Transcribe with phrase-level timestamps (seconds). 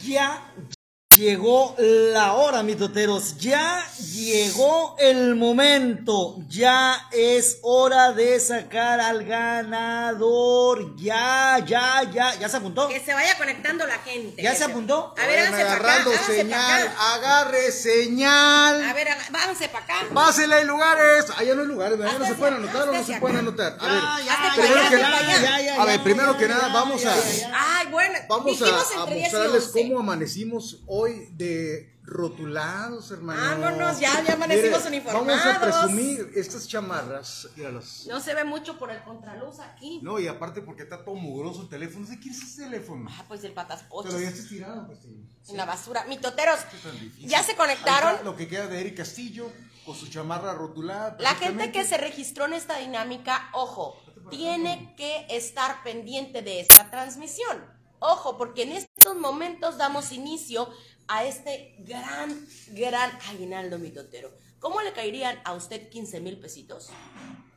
[0.00, 0.40] ya
[1.16, 3.36] llegó la hora, mitoteros.
[3.38, 6.36] Ya llegó el momento.
[6.48, 10.96] Ya es hora de sacar al ganador.
[10.96, 12.34] Ya, ya, ya.
[12.38, 12.88] ¿Ya se apuntó?
[12.88, 14.42] Que se vaya conectando la gente.
[14.42, 15.14] ¿Ya se apuntó?
[15.22, 15.94] A ver, háganse para acá.
[16.02, 17.14] háganse señal, acá.
[17.14, 18.84] agarre señal.
[18.84, 19.94] A ver, váyanse para acá.
[20.14, 21.26] Pásele hay lugares.
[21.36, 22.18] Allá no hay lugares, ¿verdad?
[22.18, 23.76] no se pueden anotar o no se pueden anotar.
[23.80, 27.14] A Ya, ver, ya, primero que nada, a ver, primero que nada, vamos a-.
[27.54, 28.18] Ay, bueno.
[28.28, 29.72] Vamos a, a entre 10 y mostrarles 11.
[29.82, 31.01] cómo amanecimos hoy
[31.32, 33.40] de rotulados, hermano.
[33.40, 35.26] Vámonos, ya, ya amanecimos Mire, uniformados.
[35.26, 37.48] Vamos a presumir estas chamarras.
[37.56, 38.06] Míralas.
[38.08, 40.00] No se ve mucho por el contraluz aquí.
[40.02, 42.04] No, y aparte porque está todo mugroso el teléfono.
[42.04, 43.08] No sé quién es ese teléfono.
[43.10, 45.24] Ah, pues el patas Te lo habías tirado, pues sí.
[45.48, 46.04] en la basura.
[46.08, 46.58] Mitoteros,
[47.20, 48.12] ya se conectaron.
[48.12, 49.50] está lo que queda de Eric Castillo
[49.86, 51.16] con su chamarra rotulada.
[51.20, 53.96] La gente que se registró en esta dinámica, ojo,
[54.30, 57.64] tiene que estar pendiente de esta transmisión.
[58.04, 60.68] Ojo, porque en estos momentos damos inicio
[61.08, 64.30] a este gran, gran aguinaldo mitotero.
[64.58, 66.90] ¿Cómo le caerían a usted 15 mil pesitos?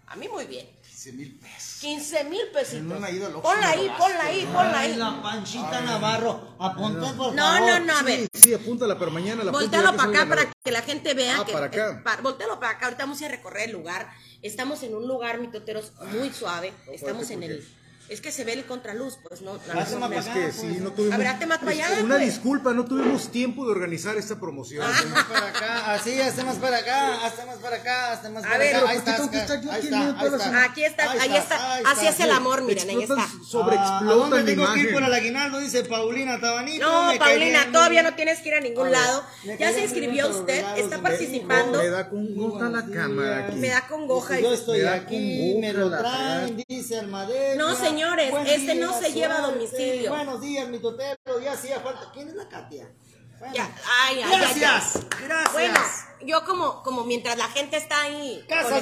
[0.07, 0.67] A mí muy bien.
[0.83, 1.79] 15 mil pesos.
[1.81, 3.03] 15 mil pesitos.
[3.03, 4.97] Al Oxxo Ponla ahí, ponla ahí, ponla Ay, ahí.
[4.97, 6.55] la panchita Navarro.
[6.59, 7.59] Apunté, por No, favor.
[7.69, 8.19] no, no, a ver.
[8.33, 11.45] Sí, sí, apúntala, pero mañana la que para acá para que la gente vea Ah,
[11.45, 11.91] que para acá.
[11.99, 12.85] eh, pa- voltéalo para acá.
[12.85, 14.09] Ahorita vamos a ir a recorrer el lugar.
[14.41, 16.71] Estamos en un lugar mitoteros muy suave.
[16.91, 17.67] Estamos en ¿por el
[18.07, 19.53] es que se ve el contraluz, pues no.
[19.53, 20.11] no, Hazte no.
[20.13, 21.15] Es que sí, no tuvimos.
[21.15, 22.27] A ver, hazte más para allá, Una pues.
[22.27, 24.85] disculpa, no tuvimos tiempo de organizar esta promoción.
[24.87, 28.47] Más para acá, así, hasta más para acá, hasta más para acá, hasta más A
[28.47, 28.85] para ver, acá.
[28.85, 31.75] pero Ahí ¿por qué está, tengo que estar yo ahí aquí está, ahí está.
[31.91, 33.27] Así es el amor, miren, ahí está.
[33.47, 35.59] Sobreexplotan Ah, ¿A dónde la tengo que ir por el aguinaldo?
[35.59, 36.85] Dice Paulina Tabanito.
[36.85, 39.23] No, me Paulina, todavía no tienes que ir a ningún A ver, lado.
[39.59, 41.79] Ya se inscribió usted, está participando.
[41.79, 43.55] Me da con gusto la cámara aquí.
[43.57, 44.39] Me da congoja.
[44.39, 47.57] Yo estoy aquí, me lo la traen, dice Almadel.
[47.57, 50.11] No, señores, Buen este no se lleva a domicilio.
[50.11, 52.11] Buenos días, mi totero, ya hacía falta.
[52.13, 52.89] ¿Quién es la Katia?
[53.39, 53.53] Bueno.
[53.55, 53.69] Ya,
[54.03, 55.53] ay, ay, ay, Gracias, gracias.
[55.53, 55.79] Bueno,
[56.25, 58.43] yo como, como mientras la gente está ahí.
[58.47, 58.81] Conectada,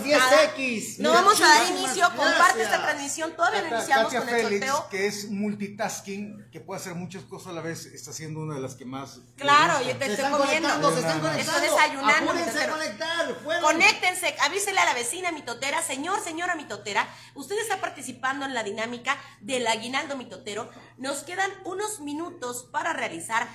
[0.55, 0.99] 10X.
[0.99, 3.35] No vamos a dar inicio, comparte esta transmisión.
[3.35, 4.87] Todavía no iniciamos Katia con el sorteo.
[4.89, 8.61] que es multitasking, que puede hacer muchas cosas a la vez, está siendo una de
[8.61, 9.19] las que más.
[9.37, 10.91] Claro, yo te Se estoy comiendo.
[10.93, 13.35] se están Estoy desayunando, Apúrense a conectar.
[13.43, 13.63] fueron.
[13.63, 19.17] Conéctense, avísele a la vecina mitotera, señor, señora mitotera, usted está participando en la dinámica
[19.41, 20.69] del aguinaldo mitotero.
[20.97, 23.47] Nos quedan unos minutos para realizar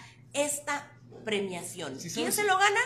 [0.45, 0.91] esta
[1.25, 1.99] premiación.
[2.01, 2.81] Sí, ¿Quién se lo gana?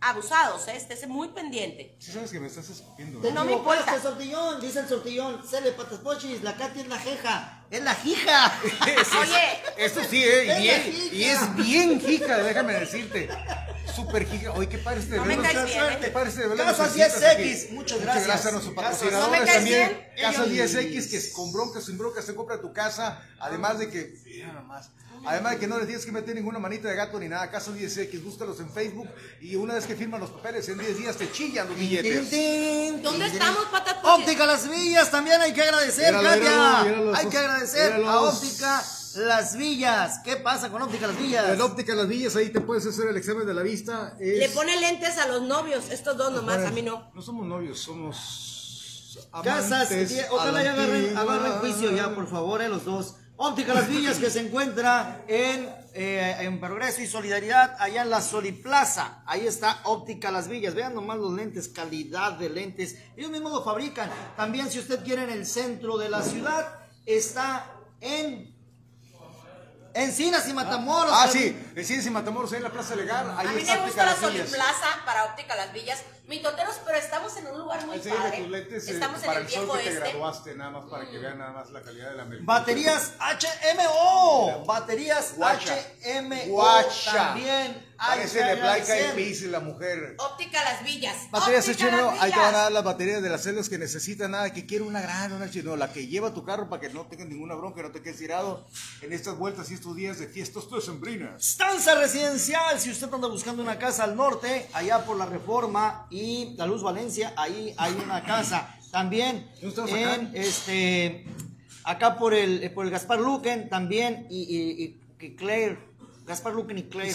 [0.00, 0.76] Abusados, ¿eh?
[0.76, 1.96] estése muy pendiente.
[1.98, 3.20] Sí sabes que me estás escupiendo.
[3.20, 3.42] Te ¿no?
[3.44, 4.02] Me equivocaste, importa.
[4.10, 5.42] sortillón, dice el sortillón.
[5.48, 7.64] Cele patas pochis, la Katia es la jeja.
[7.70, 8.60] Es la jija.
[9.20, 10.52] Oye, Eso sí, ¿eh?
[10.52, 13.30] Es Y, la y es bien jica, déjame decirte.
[13.94, 14.52] Súper jica.
[14.52, 15.98] Oye, qué padre este No me caes bien, ¿eh?
[16.00, 17.74] Qué padre este 10X, aquí.
[17.74, 18.46] muchas gracias.
[18.46, 19.88] a nuestros patrocinadores ¿No me caes también.
[19.88, 20.08] bien?
[20.20, 23.22] Casas Ellos- 10X, que con broncas, sin broncas, se compra tu casa.
[23.40, 24.90] Además de que, mira nomás.
[25.26, 27.50] Además de que no les tienes que meter ninguna manita de gato ni nada.
[27.50, 29.08] Casas 10X, búscalos en Facebook.
[29.40, 32.30] Y una vez que firman los papeles, en 10 días te chillan los billetes.
[33.02, 33.94] ¿Dónde estamos, pochis?
[34.02, 36.80] Óptica Las Villas, también hay que agradecer, Katia.
[37.14, 38.20] hay que agradecer a.
[38.20, 38.84] Óptica
[39.16, 40.20] Las Villas.
[40.24, 41.48] ¿Qué pasa con Óptica Las Villas?
[41.48, 44.16] En óptica Las Villas, ahí te puedes hacer el examen de la vista.
[44.20, 47.10] Es- Le pone lentes a los novios, estos dos nomás, a mí no.
[47.14, 49.18] No somos novios, somos.
[49.44, 53.16] Casas, amantes die- a ojalá ya agarren, agarren juicio ya, por favor, eh, los dos.
[53.36, 58.22] Óptica Las Villas que se encuentra en, eh, en Progreso y Solidaridad, allá en la
[58.22, 59.22] Soliplaza.
[59.26, 60.74] Ahí está Óptica Las Villas.
[60.74, 62.94] Vean nomás los lentes, calidad de lentes.
[63.16, 64.08] Ellos mismos lo fabrican.
[64.36, 66.74] También si usted quiere en el centro de la ciudad,
[67.06, 67.66] está
[68.00, 68.53] en
[69.94, 71.12] Encinas y Matamoros.
[71.16, 73.32] Ah, sí, en Ciencia y Matamoros, ahí en la Plaza Legal.
[73.36, 74.16] Ahí A mí me gusta la.
[74.16, 76.02] Soliplaza para óptica Las Villas.
[76.26, 78.38] Mitoteros, pero estamos en un lugar muy padre.
[78.38, 80.00] tus lentes eh, Estamos en para el el sol viejo que te este.
[80.00, 82.46] graduaste, nada más para que vean nada más la calidad de la mercancía.
[82.46, 84.64] Baterías HMO.
[84.64, 85.76] Baterías Guacha.
[86.04, 86.46] HMO.
[86.46, 87.12] Guacha.
[87.12, 89.14] También Parece de Black agradecer.
[89.14, 90.16] Peas la mujer.
[90.18, 91.16] Óptica Las Villas.
[91.30, 94.52] Baterías HMO, ahí te van a dar las baterías de las celdas que necesitan, nada,
[94.52, 97.28] que quiere una gran, una chino, la que lleva tu carro para que no tengas
[97.28, 98.66] ninguna bronca, no te quedes tirado
[99.00, 101.42] en estas vueltas y estos días de fiestas decembrinas.
[101.42, 106.54] Stanza residencial, si usted anda buscando una casa al norte, allá por la Reforma y
[106.56, 108.78] la Luz Valencia, ahí hay una casa.
[108.92, 109.50] También
[110.30, 111.26] en este
[111.82, 115.78] acá por el por el Gaspar Luquen también y, y, y- y Claire,
[116.26, 117.12] Gaspar Luquen y Claire.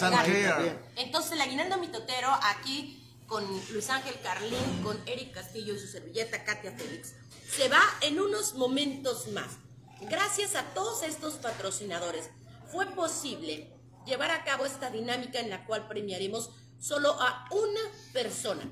[0.96, 1.00] Y.
[1.02, 6.44] Entonces, el aguinaldo mitotero aquí con Luis Ángel Carlín, con Eric Castillo y su servilleta
[6.44, 7.14] Katia Félix,
[7.50, 9.46] se va en unos momentos más.
[10.02, 12.28] Gracias a todos estos patrocinadores,
[12.72, 13.68] fue posible
[14.06, 16.50] llevar a cabo esta dinámica en la cual premiaremos
[16.80, 17.80] solo a una
[18.12, 18.62] persona.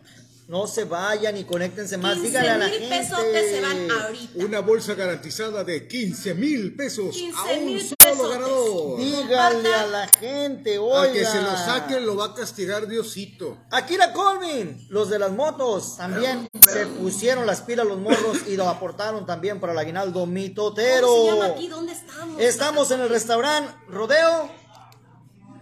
[0.49, 2.15] No se vayan y conéctense más.
[2.15, 2.97] 15 Díganle a la mil gente.
[2.97, 4.33] pesotes se van ahorita.
[4.47, 8.99] Una bolsa garantizada de 15 mil pesos 15 a un solo ganador.
[8.99, 11.03] Díganle a la gente, oiga.
[11.03, 13.59] Al que se lo saque lo va a castigar Diosito.
[13.71, 18.71] Akira Colvin, los de las motos, también se pusieron las pilas los morros y lo
[18.71, 21.09] aportaron también para el aguinaldo mitotero.
[21.09, 21.69] ¿Cómo se llama aquí?
[21.69, 22.41] ¿Dónde estamos?
[22.41, 24.51] Estamos en el restaurante Rodeo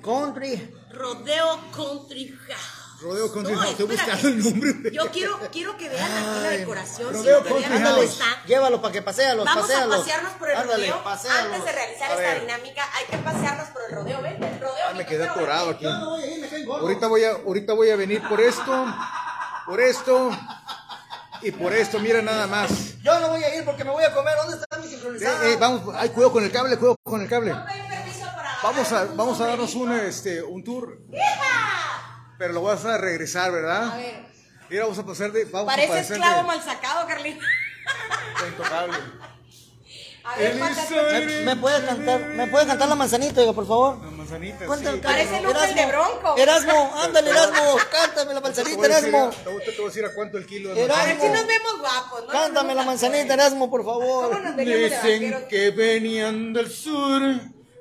[0.05, 0.76] Country.
[0.97, 3.01] Rodeo Country House.
[3.03, 4.13] Rodeo Country No, House, estoy espérate.
[4.13, 4.91] buscando el nombre.
[4.93, 7.09] Yo quiero, quiero que vean aquí la decoración.
[7.13, 8.05] si Rodeo todavía Country no House.
[8.05, 8.25] está.
[8.47, 9.95] Llévalo para que pasealos, Vamos pasealos.
[9.95, 11.05] a pasearnos por el Ándale, rodeo.
[11.05, 11.45] paséalos.
[11.45, 14.23] Antes de realizar esta dinámica, hay que pasearnos por el rodeo.
[14.23, 14.85] Ven, el rodeo.
[14.89, 15.85] Ah, me quedé atorado aquí.
[15.85, 16.83] No ir, me caen gordos.
[16.89, 18.87] Ahorita voy a, ahorita voy a venir por esto,
[19.67, 20.31] por esto
[21.43, 21.99] y por esto.
[21.99, 22.99] Mira nada más.
[23.03, 24.35] Yo no voy a ir porque me voy a comer.
[24.39, 25.47] ¿Dónde está mi Eh, sincronizada?
[25.49, 27.51] eh, vamos, ay, cuidado con el cable, cuidado con el cable.
[27.53, 30.99] No pedí permiso para Vamos a, vamos a darnos un, este, un tour.
[32.37, 33.93] Pero lo vas a regresar, ¿verdad?
[33.93, 34.27] A ver.
[34.69, 35.45] Mira, vamos a pasar de.
[35.45, 37.45] Vamos Parece a pasar esclavo de, mal sacado, Carlita.
[38.49, 38.97] intocable.
[40.25, 40.55] A ver.
[40.57, 44.03] ¿Me, me puedes cantar, ¿Me puedes cantar la manzanita, oiga, por favor?
[44.03, 44.67] Las manzanitas.
[44.67, 44.97] Cuenta sí.
[44.97, 46.37] el Parece Erasmo, Lupe el de Bronco.
[46.37, 49.31] Erasmo, ándale, Erasmo, cántame la manzanita, Erasmo.
[49.31, 51.01] te voy a decir a cuánto el kilo de Erasmo.
[51.01, 51.39] A ver manzanita.
[51.39, 52.33] si nos vemos guapos, ¿no?
[52.33, 54.57] Cántame la manzanita, Erasmo, por ¿Cómo favor.
[54.57, 57.23] Dicen que venían del sur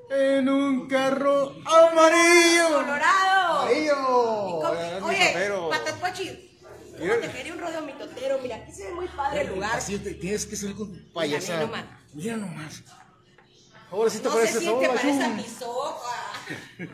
[0.10, 2.68] en un carro amarillo.
[2.74, 3.60] Colorado.
[3.62, 5.00] Amarillo.
[5.02, 5.69] Mi Oye, papero.
[5.69, 6.60] Patascuachi,
[6.98, 8.40] ¿cómo te quería un rodeo mitotero?
[8.42, 9.75] Mira, aquí se ve muy padre el lugar.
[9.75, 11.62] Así te- tienes que salir con tu Mira payasada.
[11.62, 11.86] nomás.
[12.13, 12.84] Mira nomás.
[13.92, 14.96] Ahora sí te No parece siente, todo.
[14.96, 15.44] parece a Ayú.
[15.44, 16.31] pisoja.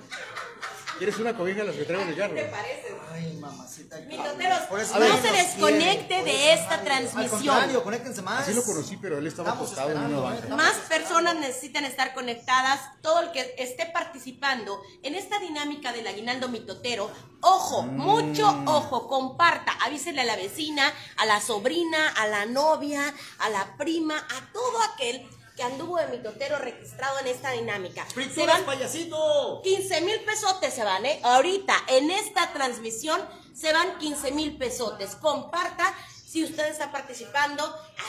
[0.97, 2.51] ¿Quieres una cobija de las que traigo en el ¿Qué te carro?
[2.51, 2.90] parece?
[3.11, 3.97] Ay, mamacita.
[4.07, 6.23] Mitoteros, Por eso no se desconecte quiere.
[6.23, 7.29] de esta Al transmisión.
[7.29, 8.41] contrario, conéctense más.
[8.43, 10.47] Así lo conocí, pero él estaba Estamos acostado en una banca.
[10.47, 10.49] ¿eh?
[10.49, 12.79] Más personas necesitan estar conectadas.
[13.01, 17.09] Todo el que esté participando en esta dinámica del aguinaldo mitotero,
[17.41, 17.97] ojo, Mm.
[17.97, 23.75] mucho ojo, comparta, avísele a la vecina, a la sobrina, a la novia, a la
[23.77, 28.05] prima, a todo aquel que anduvo de mitotero registrado en esta dinámica.
[28.07, 29.61] Se ¡Frituras, van payasito!
[29.63, 31.19] 15 mil pesotes se van, ¿eh?
[31.23, 33.21] Ahorita, en esta transmisión,
[33.53, 35.15] se van 15 mil pesotes.
[35.15, 35.93] Comparta.
[36.25, 37.61] Si usted está participando,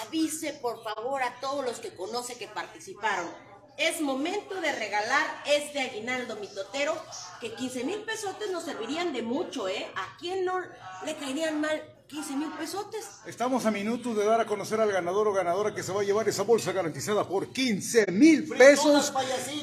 [0.07, 3.29] avise por favor a todos los que conoce que participaron.
[3.77, 6.95] Es momento de regalar este aguinaldo mitotero,
[7.41, 9.91] que 15 mil pesotes nos servirían de mucho, ¿eh?
[9.97, 10.61] ¿A quién no
[11.05, 13.07] le caerían mal 15 mil pesotes?
[13.27, 16.05] Estamos a minutos de dar a conocer al ganador o ganadora que se va a
[16.05, 19.13] llevar esa bolsa garantizada por 15 mil pesos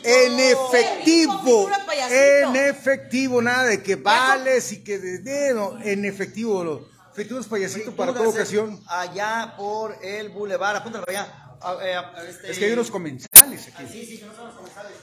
[0.04, 1.70] en efectivo.
[2.10, 5.78] En efectivo, nada de que vales y que de dedo.
[5.84, 8.82] En efectivo, frituras payasito para toda ocasión.
[8.88, 11.46] Allá por el bulevar, apúntalo allá.
[11.62, 13.86] A- eh, a- este- Es que hay unos comensales aquí.
[13.92, 14.94] Sí, sí, que no son los comensales.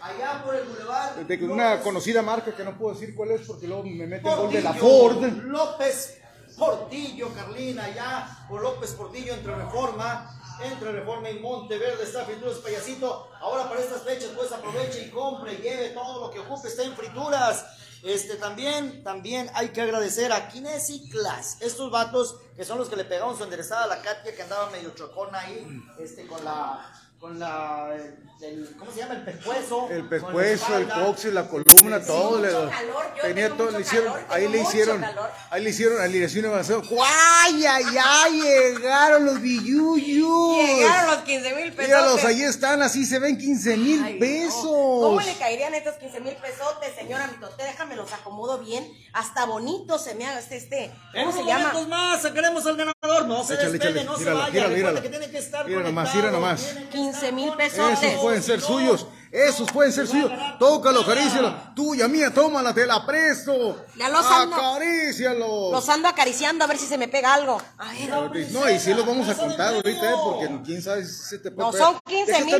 [0.00, 1.26] Allá por el bulevar.
[1.26, 4.28] De que una conocida marca que no puedo decir cuál es porque luego me mete
[4.28, 5.22] el gol de la Ford.
[5.24, 6.18] López
[6.62, 10.30] Portillo, Carlina, allá por López Portillo entre Reforma,
[10.62, 13.30] entre Reforma y Monteverde está Frituras Payasito.
[13.40, 16.94] Ahora para estas fechas pues aproveche y compre, lleve todo lo que ocupe, está en
[16.94, 17.64] frituras.
[18.04, 22.94] Este también, también hay que agradecer a Kinesi Class, estos vatos que son los que
[22.96, 25.66] le pegaron su enderezada a la Katia que andaba medio chocona ahí,
[25.98, 26.92] este con la
[27.22, 27.88] con la
[28.42, 29.14] el- ¿cómo se llama?
[29.14, 29.88] el pescuezo.
[29.88, 32.38] El pescuezo, el coxis, la columna, Sí, todo.
[32.38, 35.30] mucho le, calor, yo tenía tengo todo, mucho le hicieron, calor, ahí le hicieron, calor.
[35.50, 36.82] ahí le hicieron alineación.
[37.00, 38.40] ¡Ay, ay, ay!
[38.74, 40.56] Llegaron los billuyos.
[40.66, 41.86] Llegaron los 15 mil pesos.
[41.86, 44.18] Míralos, ahí están, así se ven 15 mil no.
[44.18, 44.64] pesos.
[44.64, 47.62] ¿Cómo le caerían estos 15 mil pesotes, señora Mitote?
[47.62, 48.90] Déjame los acomodo bien.
[49.12, 50.90] Hasta bonito se me haga este, este.
[51.14, 51.72] ¿Cómo se llama?
[51.88, 53.26] más sacaremos al ganador.
[53.28, 54.50] No se Échale, despegue, échale, no se vaya.
[54.50, 55.02] míralo, Recuerda míralo.
[55.02, 56.60] que tiene que estar Mira nomás, mira nomás.
[56.64, 58.02] tiene que 15 estar mil pesotes.
[58.02, 60.30] Esos pueden ser suyos, esos pueden ser suyos.
[60.58, 61.54] Tócalo, acarícialo.
[61.74, 63.84] Tuya, mía, tómala, te la presto.
[63.96, 65.70] Ya los ando- Acarícialo.
[65.72, 67.60] Los ando acariciando a ver si se me pega algo.
[67.78, 68.50] A ver.
[68.52, 70.14] No, y sí los vamos a contar ahorita, ¿eh?
[70.22, 72.52] porque quién sabe si se te puede No, son 15 Deja mil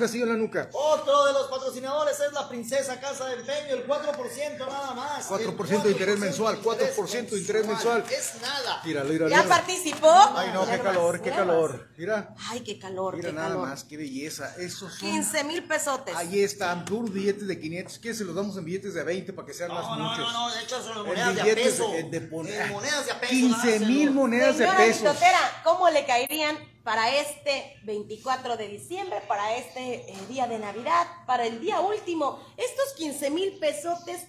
[0.00, 0.68] casi en la nuca.
[0.72, 5.28] Otro de los patrocinadores es la Princesa Casa de Empeño, el 4% nada más.
[5.28, 8.04] 4% de interés mensual, 4% de interés mensual.
[8.10, 8.80] Es nada.
[8.84, 9.30] Míralo, míralo.
[9.30, 10.10] ¿Ya participó?
[10.34, 11.88] Ay, no, qué calor, qué calor.
[11.96, 13.68] Mira, Ay, qué calor, mira qué nada calor.
[13.68, 14.54] más, qué belleza.
[14.58, 15.10] Esos son.
[15.10, 15.64] 15 mil
[16.06, 16.28] pesotes.
[16.28, 17.98] Ahí están, puros billetes de 500.
[17.98, 20.32] ¿Qué se los damos en billetes de 20 para que sean más No, no, muchos?
[20.32, 21.90] no, no, de hecho son monedas de billetes peso.
[21.92, 23.30] de- de pon- En monedas de a peso.
[23.32, 25.02] 15 nada, mil monedas de Señora pesos.
[25.02, 31.06] Mitotera, ¿cómo le caerían para este 24 de diciembre, para este eh, día de Navidad,
[31.26, 32.40] para el día último?
[32.56, 34.22] Estos 15 mil pesotes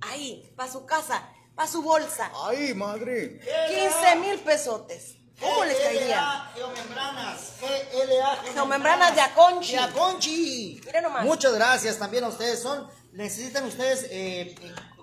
[0.00, 2.30] ahí, para su casa, para su bolsa.
[2.46, 3.40] Ay, madre.
[3.68, 5.16] 15 mil pesotes.
[5.40, 6.08] ¿Cómo les caerían?
[6.08, 7.52] GLA Geomembranas.
[7.60, 9.72] GLA Geomembranas de Aconchi.
[9.72, 10.80] De Aconchi.
[10.84, 11.24] Mira nomás.
[11.24, 12.60] Muchas gracias también a ustedes.
[12.60, 14.54] Son, necesitan ustedes eh,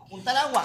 [0.09, 0.63] juntar agua.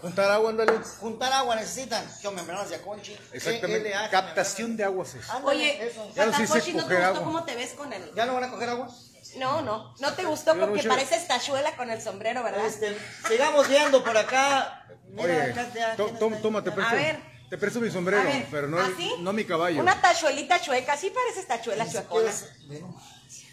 [0.00, 0.72] Juntar agua, ándale.
[1.00, 3.16] Juntar agua necesitan geomembranas de Aconchi.
[3.32, 3.88] Exactamente.
[3.90, 5.28] GLA, Captación de aguas es.
[5.30, 6.10] Ándale, Oye, eso.
[6.14, 8.12] Ya no dice Patacochi, ¿no te gustó cómo te ves con el...?
[8.14, 8.88] ¿Ya no van a coger agua?
[9.36, 12.64] No, no, no te gustó Yo porque mucho- pareces tachuela con el sombrero, ¿verdad?
[12.66, 12.96] Este,
[13.28, 14.86] sigamos viendo por acá.
[15.08, 17.35] Mira, Oye, acá te- to- tom- toma, te A ver.
[17.48, 19.10] Te presto mi sombrero, A ver, pero no, ¿así?
[19.20, 19.80] no mi caballo.
[19.80, 22.32] Una tachuelita chueca, sí pareces tachuela chuecona.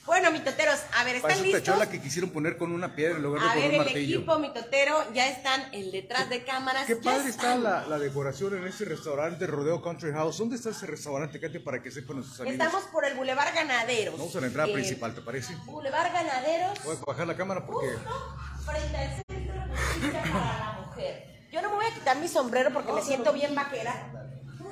[0.05, 1.63] Bueno, mitoteros, a ver, ¿están Parece listos?
[1.63, 3.81] chola que quisieron poner con una piedra en lugar de A con ver, un el
[3.85, 4.17] martillo.
[4.17, 6.88] equipo mitotero ya están en detrás de cámaras.
[6.88, 10.39] Qué padre está la, la decoración en este restaurante Rodeo Country House.
[10.39, 12.59] ¿Dónde está ese restaurante, Katy, para que sepan nuestros amigos?
[12.65, 14.17] Estamos por el Boulevard Ganaderos.
[14.17, 15.55] Vamos a la entrada Eh, principal, ¿te parece?
[15.63, 16.83] Boulevard Ganaderos.
[16.83, 17.88] Voy a bajar la cámara porque...
[17.88, 21.32] Justo frente al centro de justicia para la mujer.
[21.53, 24.22] Yo no me voy a quitar mi sombrero porque me siento bien vaquera.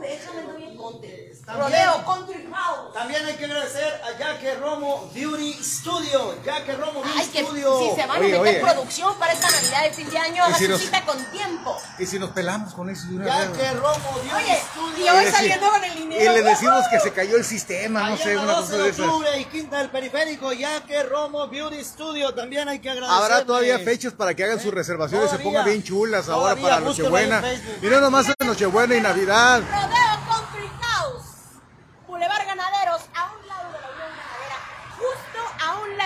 [0.02, 1.32] Déjame, ando bien conte.
[1.46, 2.94] También- Rodeo Country House.
[2.94, 6.36] También hay que agradecer a Jaque Romo Beauty Studio.
[6.46, 7.80] Jaque Romo Beauty Ay, que Studio.
[7.80, 8.60] si se van a Oye, meter oye.
[8.60, 11.78] producción para esta Navidad de fin de año, haga si nos- cita con tiempo.
[12.00, 13.72] Y si nos pelamos con eso de una Jaque?
[13.74, 14.98] Romo Beauty Oye, Studio.
[14.98, 16.34] y Y le saliendo con el Y dinero.
[16.34, 18.78] le decimos que se cayó el sistema, no Allá sé, en la una 12 cosa
[18.78, 19.06] de de esas.
[19.08, 22.34] octubre y Quinta del Periférico, Jaque Romo Beauty Studio.
[22.36, 23.24] También hay que agradecer.
[23.24, 25.52] Habrá todavía fechas para que hagan sus reservaciones, se Todavía.
[25.52, 27.38] pongan bien chulas ahora Todavía, para Nochebuena.
[27.38, 27.78] en Facebook.
[27.82, 29.62] Y no nomás en Nochebuena y Navidad.
[29.62, 31.24] Rodeo Country House.
[32.08, 34.58] Boulevard Ganaderos, a un lado de la Unión Ganadera.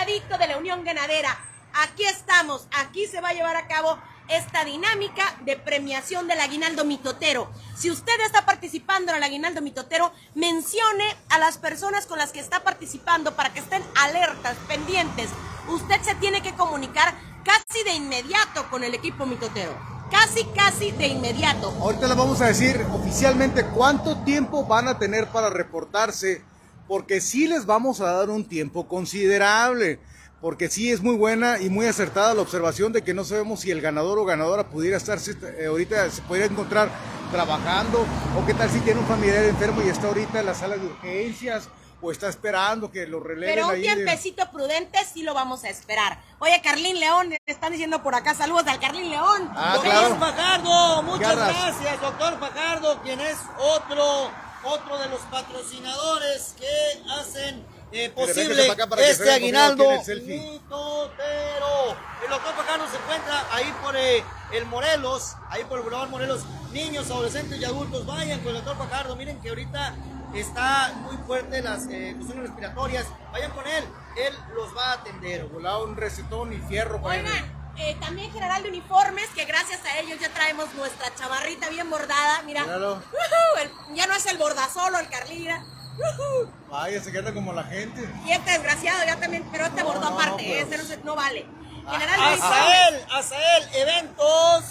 [0.06, 1.36] Ladito de la Unión Ganadera.
[1.74, 2.68] Aquí estamos.
[2.78, 3.98] Aquí se va a llevar a cabo
[4.28, 7.50] esta dinámica de premiación del aguinaldo mitotero.
[7.76, 12.38] Si usted está participando en el aguinaldo mitotero, mencione a las personas con las que
[12.38, 15.28] está participando para que estén alertas, pendientes.
[15.68, 17.12] Usted se tiene que comunicar
[17.44, 19.76] casi de inmediato con el equipo mitotero.
[20.08, 21.74] Casi, casi de inmediato.
[21.80, 26.44] Ahorita les vamos a decir oficialmente cuánto tiempo van a tener para reportarse,
[26.88, 29.98] porque sí les vamos a dar un tiempo considerable,
[30.40, 33.70] porque sí es muy buena y muy acertada la observación de que no sabemos si
[33.70, 35.18] el ganador o ganadora pudiera estar
[35.58, 36.90] eh, ahorita se podría encontrar
[37.32, 38.06] trabajando
[38.40, 40.86] o qué tal si tiene un familiar enfermo y está ahorita en la sala de
[40.86, 41.68] urgencias
[42.02, 45.64] o está esperando que lo releven Pero un ahí de- tiempecito prudente sí lo vamos
[45.64, 46.20] a esperar.
[46.38, 49.50] Oye, Carlín León, están diciendo por acá, saludos al Carlín León.
[49.56, 50.16] Ah, Doctor claro.
[50.16, 51.56] Fajardo, muchas Garras.
[51.56, 54.30] gracias, doctor Fajardo, quien es otro,
[54.66, 59.84] otro de los patrocinadores que hacen eh, posible para este aguinaldo
[60.24, 61.96] mitotero.
[62.22, 66.42] El doctor Fajardo se encuentra ahí por eh, el Morelos, ahí por el Boulevard Morelos.
[66.72, 69.16] Niños, adolescentes y adultos, vayan con el doctor Fajardo.
[69.16, 69.94] Miren que ahorita
[70.34, 73.06] está muy fuerte las eh, cuestiones respiratorias.
[73.32, 73.84] Vayan con él,
[74.16, 75.44] él los va a atender.
[75.44, 79.98] Volaba un recetón y fierro para Oigan, eh, también General de Uniformes, que gracias a
[80.00, 82.42] ellos ya traemos nuestra chamarrita bien bordada.
[82.42, 82.94] Mira, Míralo.
[82.96, 85.40] Ujú, el- ya no es el bordazolo, el Carlín.
[85.42, 85.64] mira.
[85.96, 86.50] Ujú.
[86.70, 88.06] Vaya, se queda como la gente.
[88.26, 91.14] Y este desgraciado ya también, pero este No, bordó no, aparte, no, pero- este no,
[91.14, 91.46] vale.
[91.90, 94.64] General de Uniformes Azael, Azael, eventos.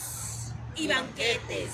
[0.75, 1.71] y banquetes.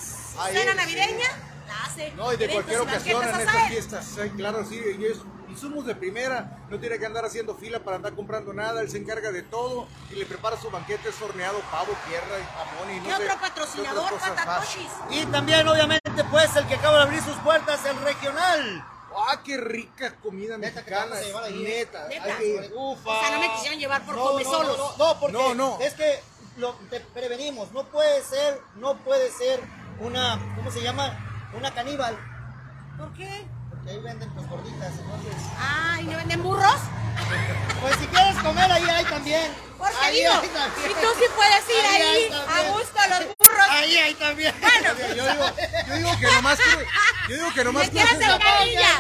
[0.54, 1.28] Cena navideña,
[1.68, 2.12] la hace.
[2.16, 5.18] No, y de cualquier ocasión en estas fiestas, sí, claro, sí, es-
[5.52, 8.90] y somos de primera, no tiene que andar haciendo fila para andar comprando nada, él
[8.90, 12.96] se encarga de todo y le prepara su banquete es horneado, pavo, tierra y jamón
[12.96, 14.46] y no ¿Qué sé, otro qué patrocinador, otras cosas más.
[14.46, 14.92] Patatoshis?
[15.10, 18.86] Y también, obviamente, pues, el que acaba de abrir sus puertas, el regional.
[19.14, 21.12] ¡Ah, qué rica comida Neta, mexicana!
[21.12, 22.24] vas a llevar ahí, Neta, Neta.
[22.24, 22.72] hay que ir.
[22.74, 23.10] Ufa.
[23.10, 24.78] O sea, no me quisieron llevar por no, come no, solos.
[24.78, 25.80] No, no, no, porque No, no.
[25.82, 26.20] es que
[26.58, 27.72] lo, te prevenimos.
[27.74, 29.60] No puede ser, no puede ser
[30.00, 31.50] una, ¿cómo se llama?
[31.58, 32.18] Una caníbal.
[32.98, 33.46] ¿Por qué?
[33.88, 35.34] Ahí venden pues gorditas, entonces.
[35.58, 36.82] Ah, ¿y no venden burros?
[37.82, 39.52] Pues si quieres comer, ahí hay también.
[39.78, 40.92] Porque ahí digo, hay también.
[40.92, 43.68] y tú sí puedes ir Ahí a gusto a los burros.
[43.70, 44.54] Ahí hay también.
[44.62, 45.46] Bueno, Yo digo,
[45.88, 46.82] yo digo que nomás quiero,
[47.28, 49.00] yo digo que nomás carilla.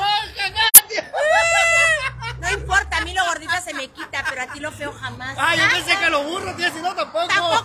[2.39, 5.37] No importa, a mí lo gordita se me quita, pero a ti lo feo jamás.
[5.39, 7.27] Ay, yo pensé que los burros, tío, si no tampoco.
[7.35, 7.63] Lo.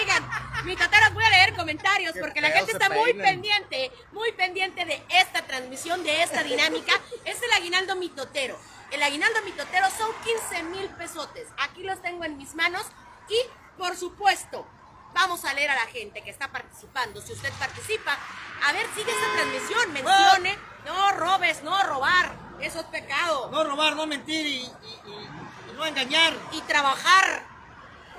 [0.00, 0.28] Oigan,
[0.64, 4.84] mi tateras voy a leer comentarios Qué porque la gente está muy pendiente, muy pendiente
[4.84, 6.92] de esta transmisión, de esta dinámica.
[7.24, 8.58] Es el aguinaldo mitotero.
[8.90, 11.48] El aguinaldo mitotero son 15 mil pesotes.
[11.58, 12.86] Aquí los tengo en mis manos
[13.28, 13.38] y,
[13.76, 14.66] por supuesto,
[15.14, 17.20] vamos a leer a la gente que está participando.
[17.20, 18.16] Si usted participa,
[18.66, 22.32] a ver, sigue esta transmisión, mencione, no robes, no robar.
[22.60, 23.50] Eso es pecado.
[23.50, 24.64] No robar, no mentir y, y-
[25.06, 26.34] y- y no engañar.
[26.52, 27.57] Y trabajar.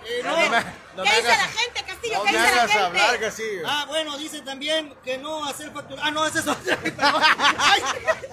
[0.06, 0.36] Eh, no.
[0.36, 0.65] ver,
[0.96, 2.15] no ¿Qué me dice hagas- la gente, Castillo?
[2.18, 2.79] No ¿Qué me dice la gente?
[2.84, 3.20] hablar.
[3.65, 6.01] Ah, bueno, dice también que no hacer factura.
[6.06, 6.56] Ah, no, es eso.
[6.65, 7.22] Perdón.
[7.58, 7.82] Ay,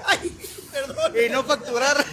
[0.06, 0.38] ay,
[0.73, 1.12] perdón.
[1.25, 2.04] Y no facturar.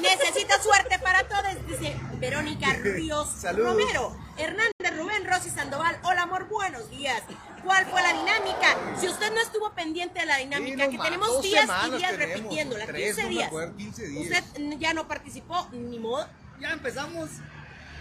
[0.00, 3.72] Necesita suerte para todos, dice Verónica Ríos Saludos.
[3.72, 4.16] Romero.
[4.38, 5.98] Hernández Rubén Rosy Sandoval.
[6.02, 7.22] Hola, amor, buenos días.
[7.64, 8.76] ¿Cuál fue la dinámica?
[9.00, 11.90] Si usted no estuvo pendiente de la dinámica, Sí, no que más, tenemos días y
[11.96, 13.46] días tenemos, repitiéndola, tres, 15 no me días.
[13.48, 14.22] acuerdo, 15 días.
[14.24, 14.44] Usted
[14.78, 16.28] ya no participó, ni modo.
[16.60, 17.30] Ya empezamos.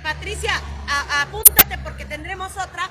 [0.05, 0.62] Patricia,
[1.24, 2.88] apúntate porque tendremos otra.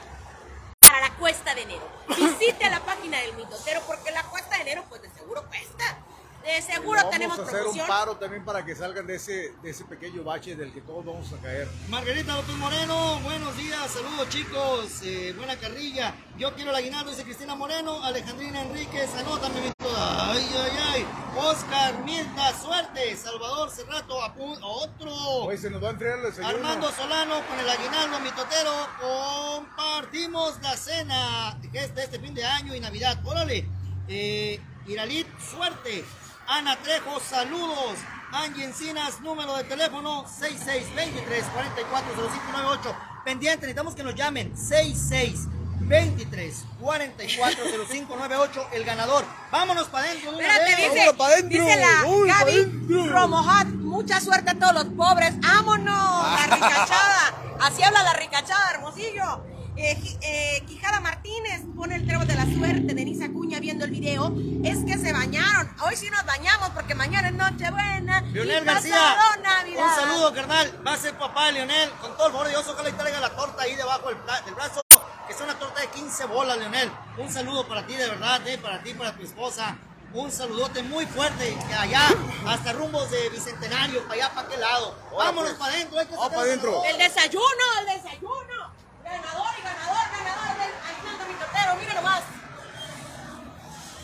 [1.16, 1.88] cuesta de enero.
[2.08, 6.03] Visite la página del mitotero porque la cuesta de enero pues de seguro cuesta.
[6.44, 7.82] De seguro vamos tenemos a hacer promoción.
[7.84, 11.02] un paro también para que salgan de ese, de ese pequeño bache del que todos
[11.04, 11.66] vamos a caer.
[11.88, 16.14] Margarita López Moreno, buenos días, saludos chicos, eh, buena carrilla.
[16.36, 20.32] Yo quiero el aguinaldo, dice Cristina Moreno, Alejandrina Enríquez, anótame mi toda.
[20.32, 21.06] Ay, ay, ay.
[21.36, 23.16] Oscar, Mirta, suerte.
[23.16, 25.14] Salvador Cerrato, apu- otro.
[25.14, 26.48] Hoy se nos va a enfriar el desayuno.
[26.48, 28.70] Armando Solano con el aguinaldo, mi totero.
[29.00, 33.18] Compartimos la cena que es de este fin de año y Navidad.
[33.24, 33.66] Órale.
[34.08, 36.04] Eh, Iralit, suerte.
[36.46, 37.98] Ana Trejo, saludos.
[38.32, 42.96] Angie Encinas, número de teléfono 6623 440598.
[43.24, 48.68] Pendiente, necesitamos que nos llamen 6623 440598.
[48.72, 49.24] El ganador.
[49.50, 50.32] Vámonos para adentro.
[50.32, 53.08] Espérate, dice, vámonos pa' dentro, dice la uy, Gaby.
[53.08, 55.86] Romohat, mucha suerte a todos los pobres, ¡vámonos!
[55.86, 59.53] La ricachada, así habla la ricachada, hermosillo.
[59.86, 64.34] Eh, eh, Quijada Martínez pone el trébol de la suerte, Denise Acuña viendo el video,
[64.64, 69.14] es que se bañaron, hoy sí nos bañamos porque mañana es Nochebuena Leonel y García,
[69.42, 69.84] Navidad.
[69.84, 72.88] un saludo carnal, va a ser papá Leonel, con todo el favor de Dios, ojalá
[72.88, 74.80] y traiga la torta ahí debajo del, del brazo,
[75.28, 78.56] que sea una torta de 15 bolas Leonel, un saludo para ti de verdad, eh,
[78.56, 79.76] para ti, para tu esposa,
[80.14, 82.08] un saludote muy fuerte, que allá,
[82.46, 86.30] hasta rumbos de Bicentenario, para allá, para aquel lado, vámonos para adentro, hay que Vamos
[86.30, 86.84] sacar pa' adentro.
[86.86, 88.83] El desayuno, el desayuno.
[89.04, 92.22] Ganador y ganador, ganador del Aguinaldo Mitotero, miren nomás.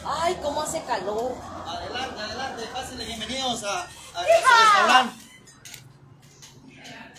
[0.05, 1.35] Ay, cómo hace calor.
[1.67, 4.75] Adelante, adelante, pásenle bienvenidos a, a este ¡Hija!
[4.77, 5.25] restaurante.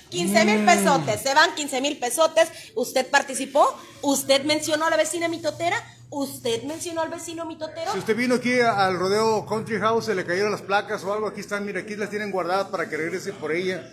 [0.10, 2.50] 15 mil pesotes, se van 15 mil pesotes.
[2.76, 3.66] ¿Usted participó?
[4.02, 5.78] ¿Usted mencionó a la vecina mitotera?
[6.10, 7.94] ¿Usted mencionó al vecino mitotero?
[7.94, 11.28] Si usted vino aquí al rodeo Country House, se le cayeron las placas o algo,
[11.30, 13.90] aquí están, mira, aquí las tienen guardadas para que regrese por ella.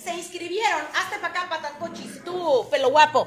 [0.00, 0.82] se inscribieron.
[0.94, 3.26] Hazte para acá, patacochis, tú, pelo guapo.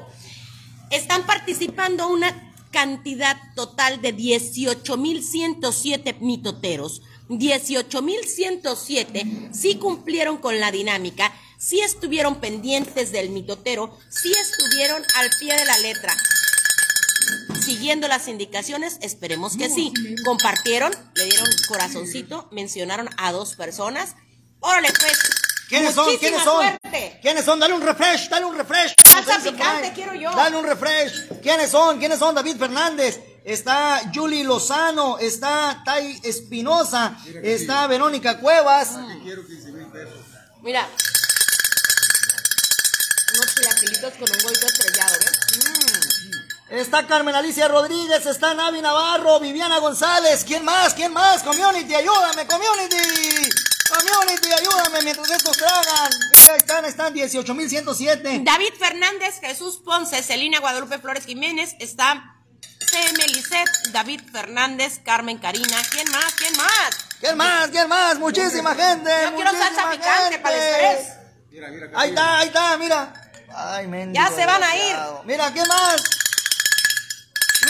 [0.90, 7.02] Están participando una cantidad total de 18.107 mitoteros.
[7.28, 15.54] 18.107 sí cumplieron con la dinámica, sí estuvieron pendientes del mitotero, sí estuvieron al pie
[15.58, 16.16] de la letra.
[17.64, 19.92] Siguiendo las indicaciones, esperemos que sí.
[20.24, 24.14] Compartieron, le dieron corazoncito, mencionaron a dos personas.
[24.60, 25.18] Órale, pues.
[25.68, 26.16] ¿Quiénes son?
[26.16, 26.62] ¿Quiénes son?
[26.62, 27.18] suerte.
[27.20, 27.60] ¿Quiénes son?
[27.60, 28.94] Dale un refresh, dale un refresh.
[29.04, 30.30] Salsa picante quiero yo.
[30.30, 31.28] Dale un refresh.
[31.42, 31.98] ¿Quiénes son?
[31.98, 32.34] ¿Quiénes son?
[32.34, 33.20] David Fernández.
[33.44, 35.18] Está Julie Lozano.
[35.18, 37.18] Está Tai Espinosa.
[37.42, 38.96] Está Verónica Cuevas.
[39.22, 40.20] Quiero 15 mil pesos.
[40.62, 40.88] Mira.
[43.34, 45.87] Unos chilaquilitos con un huevito estrellado, ¿ves?
[46.70, 48.26] Está Carmen Alicia Rodríguez.
[48.26, 49.40] Está Navi Navarro.
[49.40, 50.44] Viviana González.
[50.44, 50.92] ¿Quién más?
[50.92, 51.42] ¿Quién más?
[51.42, 53.48] Community, ayúdame, community.
[53.88, 56.10] Community, ayúdame mientras estos tragan.
[56.30, 58.44] Mira, están, están 18.107.
[58.44, 62.36] David Fernández, Jesús Ponce, Celina Guadalupe Flores Jiménez, está
[62.80, 65.76] CM Lisset, David Fernández, Carmen Karina.
[65.90, 66.34] ¿Quién más?
[66.34, 66.90] ¿Quién más?
[67.18, 67.68] ¿Quién más?
[67.68, 68.18] ¿Quién más?
[68.18, 69.10] Muchísima gente.
[69.24, 71.14] Yo quiero salsa picante para el estrés.
[71.50, 71.88] Mira, mira.
[71.94, 73.30] Ahí está, ahí está, mira.
[73.54, 74.96] Ay, mendigo Ya se van a ir.
[75.24, 76.17] Mira, ¿qué más?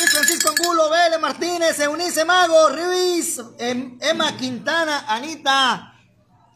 [0.07, 5.95] Francisco Angulo, Vélez Martínez, Eunice Mago, Ruiz, Em- Emma Quintana, Anita.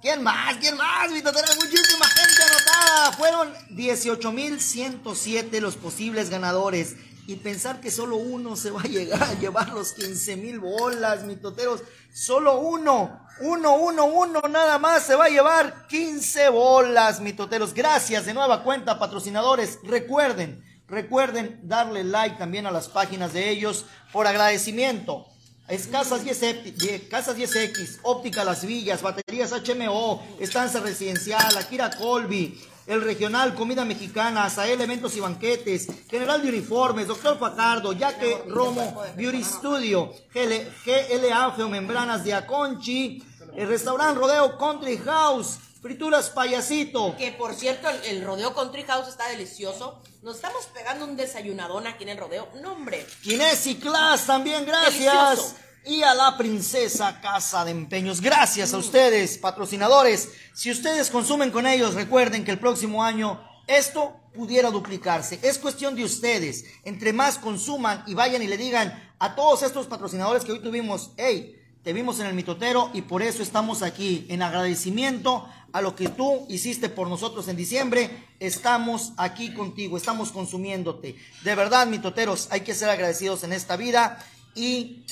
[0.01, 0.57] ¿Quién más?
[0.57, 1.09] ¿Quién más?
[1.23, 1.47] Totera?
[1.57, 3.13] muchísima gente anotada.
[3.13, 6.97] Fueron 18.107 los posibles ganadores.
[7.29, 11.23] Y pensar que solo uno se va a llegar a llevar los 15 mil bolas,
[11.23, 11.83] mitoteros.
[12.13, 17.75] Solo uno, uno, uno, uno nada más se va a llevar 15 bolas, mitoteros.
[17.75, 19.79] Gracias de nueva cuenta, patrocinadores.
[19.85, 25.27] Recuerden, recuerden darle like también a las páginas de ellos por agradecimiento.
[25.69, 32.61] Es Casas 10X, die- Casas 10X, Óptica Las Villas, Baterías HMO, Estancia Residencial, Akira Colby,
[32.87, 39.03] El Regional, Comida Mexicana, Azael Eventos y Banquetes, General de Uniformes, Doctor Facardo, Yaque Romo,
[39.17, 40.53] Beauty Studio, GL,
[40.85, 43.23] GLA Geomembranas de Aconchi,
[43.57, 47.16] el Restaurante Rodeo Country House, Frituras payasito.
[47.16, 50.01] Que por cierto, el, el rodeo Country House está delicioso.
[50.23, 52.49] Nos estamos pegando un desayunadón aquí en el rodeo.
[52.62, 53.05] No, hombre.
[53.23, 55.31] Kinesi Class también, gracias.
[55.31, 55.57] Delicioso.
[55.85, 58.21] Y a la princesa Casa de Empeños.
[58.21, 60.29] Gracias a ustedes, patrocinadores.
[60.55, 65.40] Si ustedes consumen con ellos, recuerden que el próximo año esto pudiera duplicarse.
[65.42, 66.64] Es cuestión de ustedes.
[66.85, 71.11] Entre más consuman y vayan y le digan a todos estos patrocinadores que hoy tuvimos,
[71.16, 74.25] hey, te vimos en el mitotero y por eso estamos aquí.
[74.29, 80.31] En agradecimiento a lo que tú hiciste por nosotros en diciembre, estamos aquí contigo, estamos
[80.33, 81.17] consumiéndote.
[81.45, 84.19] De verdad, mitoteros, hay que ser agradecidos en esta vida
[84.55, 85.05] y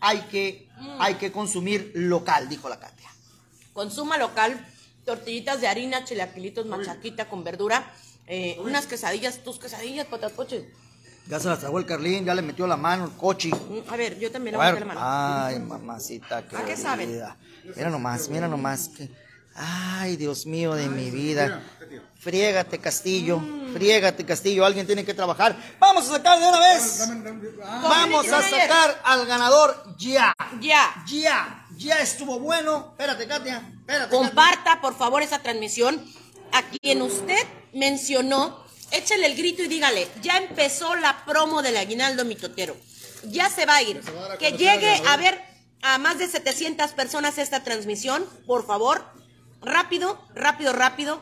[0.00, 3.08] hay que, hay que consumir local, dijo la Katia.
[3.72, 4.66] Consuma local,
[5.04, 7.92] tortillitas de harina, chilaquilitos, machaquita con verdura,
[8.26, 10.64] eh, unas quesadillas, tus quesadillas, patacoches.
[11.28, 13.50] Ya se las tragó el Carlín, ya le metió la mano el cochi.
[13.50, 15.46] Mm, A ver, yo también le voy a ver, meter la mano.
[15.46, 16.38] Ay, mamacita.
[16.38, 17.22] ¿A qué saben?
[17.76, 18.88] Mira nomás, mira nomás.
[18.88, 19.08] que-
[19.60, 21.60] Ay, Dios mío de mi vida.
[22.20, 23.38] Friégate, Castillo.
[23.38, 23.72] Mm.
[23.72, 24.64] Friégate, Castillo.
[24.64, 25.56] Alguien tiene que trabajar.
[25.80, 27.08] Vamos a sacar de una vez.
[27.82, 30.32] Vamos a sacar al ganador ya.
[30.60, 31.04] Ya.
[31.08, 31.66] Ya.
[31.76, 32.88] Ya estuvo bueno.
[32.92, 33.56] Espérate, Katia.
[33.56, 34.04] Espérate.
[34.04, 34.18] Katia.
[34.18, 36.04] Comparta, por favor, esa transmisión.
[36.52, 42.24] A quien usted mencionó, échale el grito y dígale, ya empezó la promo del aguinaldo
[42.24, 42.76] mitotero.
[43.24, 44.00] Ya se va a ir.
[44.16, 45.42] va a Que llegue a ver
[45.82, 49.04] a más de 700 personas esta transmisión, por favor.
[49.60, 51.20] Rápido, rápido, rápido.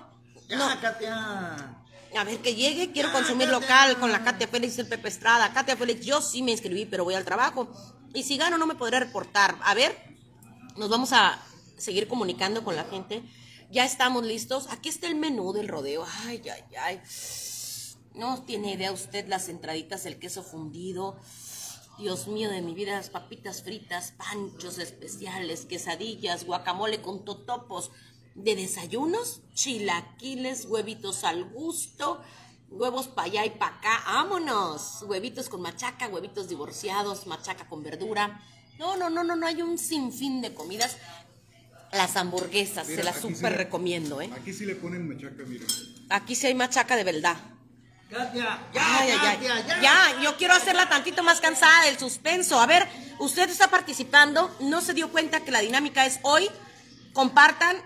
[0.48, 1.54] Ya, No, Katia.
[2.16, 3.60] a ver, que llegue, quiero Ya, consumir Katia.
[3.60, 5.52] local con la Katia Félix y el Pepe Estrada.
[5.52, 7.68] Katia Félix, yo sí me inscribí, pero voy al trabajo.
[8.14, 9.56] Y si gano, no me podré reportar.
[9.62, 9.96] A ver,
[10.76, 11.38] nos vamos a
[11.76, 13.22] seguir comunicando con la gente.
[13.70, 14.68] Ya estamos listos.
[14.70, 16.06] Aquí está el menú del rodeo.
[16.24, 17.00] Ay, ay, ay.
[18.14, 21.18] No tiene idea usted las entraditas, el queso fundido.
[21.98, 27.90] Dios mío de mi vida, las papitas fritas, panchos especiales, quesadillas, guacamole con totopos.
[28.36, 32.22] De desayunos, chilaquiles, huevitos al gusto,
[32.68, 34.02] huevos para allá y para acá.
[34.06, 35.02] ¡Vámonos!
[35.02, 38.40] Huevitos con machaca, huevitos divorciados, machaca con verdura.
[38.78, 40.98] No, no, no, no, no hay un sinfín de comidas.
[41.92, 44.30] Las hamburguesas, Mira, se las sí súper recomiendo, ¿eh?
[44.36, 45.64] Aquí sí le ponen machaca, mira.
[46.10, 47.36] Aquí sí hay machaca de verdad.
[48.10, 48.68] Katia.
[48.72, 49.36] Ya, Ay, ay, ay.
[49.36, 49.80] Katia, ya.
[49.80, 52.60] Ya, yo quiero hacerla tantito más cansada del suspenso.
[52.60, 52.86] A ver,
[53.18, 56.48] usted está participando, no se dio cuenta que la dinámica es hoy.
[57.14, 57.76] Compartan,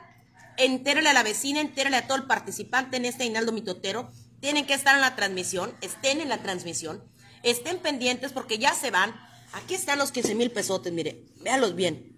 [0.65, 4.11] entérele a la vecina, entérele a todo el participante en este Hinaldo Mitotero.
[4.41, 7.05] Tienen que estar en la transmisión, estén en la transmisión,
[7.43, 9.15] estén pendientes porque ya se van.
[9.53, 12.17] Aquí están los 15 mil pesotes, mire, véanlos bien.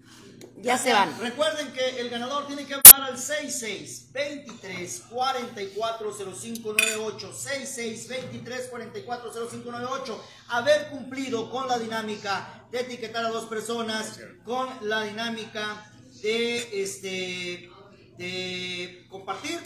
[0.61, 1.19] Ya se van.
[1.19, 9.31] Recuerden que el ganador tiene que hablar al 66 23 44 0598 66 23 44
[9.33, 16.81] 0598 haber cumplido con la dinámica de etiquetar a dos personas con la dinámica de
[16.81, 17.69] este
[18.17, 19.59] de compartir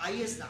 [0.00, 0.48] ahí está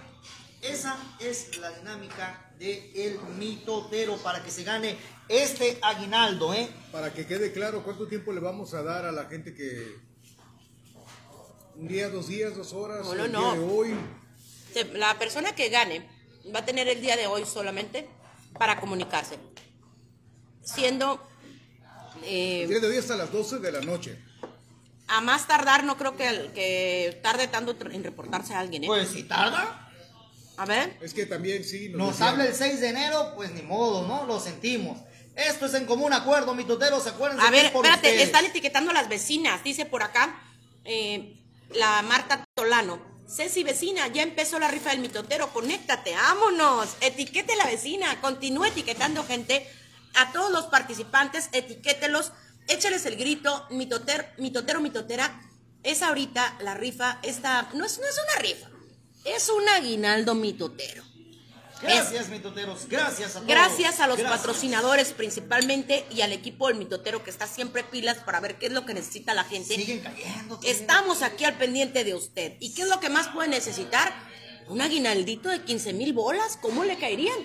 [0.61, 4.97] esa es la dinámica de el mitotero para que se gane
[5.29, 9.27] este aguinaldo eh Para que quede claro cuánto tiempo le vamos a dar a la
[9.27, 9.97] gente que...
[11.77, 13.53] Un día, dos días, dos horas, No, no, el no.
[13.53, 13.95] día de hoy.
[14.95, 16.09] La persona que gane
[16.53, 18.09] va a tener el día de hoy solamente
[18.59, 19.39] para comunicarse.
[20.65, 21.25] Siendo
[22.25, 24.19] eh, El día de hoy hasta las 12 de la noche.
[25.09, 28.85] A más tardar, no creo que, que tarde tanto en reportarse a alguien.
[28.85, 28.87] ¿eh?
[28.87, 29.85] pues si tarda
[30.59, 31.89] a ver, Es que también sí...
[31.91, 34.27] Nos decían- habla el 6 de enero, pues ni modo, ¿no?
[34.27, 34.99] Lo sentimos.
[35.37, 37.47] Esto es en común acuerdo, mitoteros, acuérdense.
[37.47, 38.27] a ver, es por espérate, ustedes.
[38.27, 39.63] están etiquetando a las vecinas.
[39.63, 40.35] Dice por acá
[40.85, 41.39] eh,
[41.71, 43.01] la Marta Tolano.
[43.29, 48.65] Ceci vecina, ya empezó la rifa del mitotero, conéctate, vámonos, etiquete a la vecina, continúe
[48.65, 49.65] etiquetando gente,
[50.15, 52.33] a todos los participantes, etiquételos,
[52.69, 55.41] échales el grito, mitoter, mitotero, mitotera,
[55.83, 58.69] es ahorita la rifa, esta, no es, no es una rifa,
[59.25, 61.09] es un aguinaldo mitotero.
[61.81, 62.89] Gracias, mitoteros.
[62.89, 63.47] Gracias a todos.
[63.47, 64.41] Gracias a los Gracias.
[64.41, 68.73] patrocinadores principalmente y al equipo del mitotero que está siempre pilas para ver qué es
[68.73, 69.77] lo que necesita la gente.
[69.77, 70.59] Siguen cayendo.
[70.65, 72.55] Estamos aquí al pendiente de usted.
[72.59, 74.13] ¿Y qué es lo que más puede necesitar?
[74.67, 76.59] Un aguinaldito de 15 mil bolas.
[76.61, 77.39] ¿Cómo le caerían?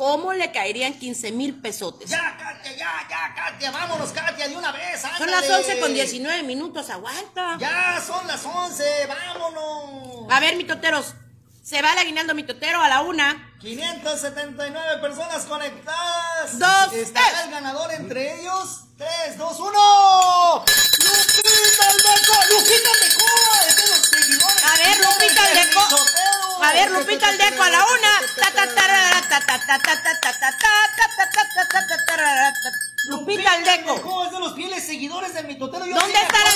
[0.00, 2.08] ¿Cómo le caerían 15 mil pesotes?
[2.08, 3.70] Ya, Katia, ya, ya, Katia.
[3.70, 4.98] Vámonos, Katia, de una vez.
[4.98, 5.30] Son ándale.
[5.46, 7.58] las 11 con 19 minutos, aguanta.
[7.60, 8.82] Ya, son las 11.
[9.06, 10.24] Vámonos.
[10.32, 11.12] A ver, mitoteros,
[11.62, 13.52] se va el aguinaldo mitotero a la una.
[13.60, 16.58] 579 personas conectadas.
[16.58, 17.44] Dos, ¿Estará tres.
[17.44, 18.84] el ganador entre ellos?
[18.96, 20.64] 3, 2, 1.
[20.64, 22.34] Lupita Aldeco.
[22.48, 23.26] Lupita Aldeco.
[23.68, 24.64] Es de los seguidores.
[24.64, 25.80] A ver, Lupita Aldeco.
[25.82, 26.39] Mitotero.
[26.62, 28.20] A ver, Lupita al a la una.
[33.08, 34.02] Lupita al deco.
[34.02, 35.86] ¿Cómo es de los fieles seguidores de mi totero?
[35.86, 36.49] ¿Dónde está la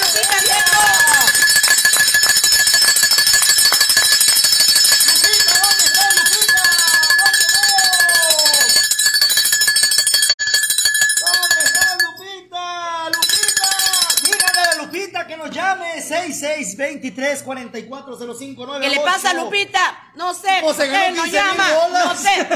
[16.77, 18.81] 6623-440598.
[18.81, 20.13] ¿Qué le pasa a Lupita?
[20.15, 20.61] No sé.
[20.63, 21.69] O se ¿por qué ganó no 15,000 llama?
[21.91, 22.49] No sé.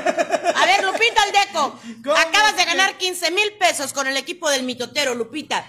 [0.54, 1.78] A ver, Lupita Aldeco.
[2.04, 5.64] ¿Cómo Acabas de ganar 15 mil pesos con el equipo del mitotero, Lupita.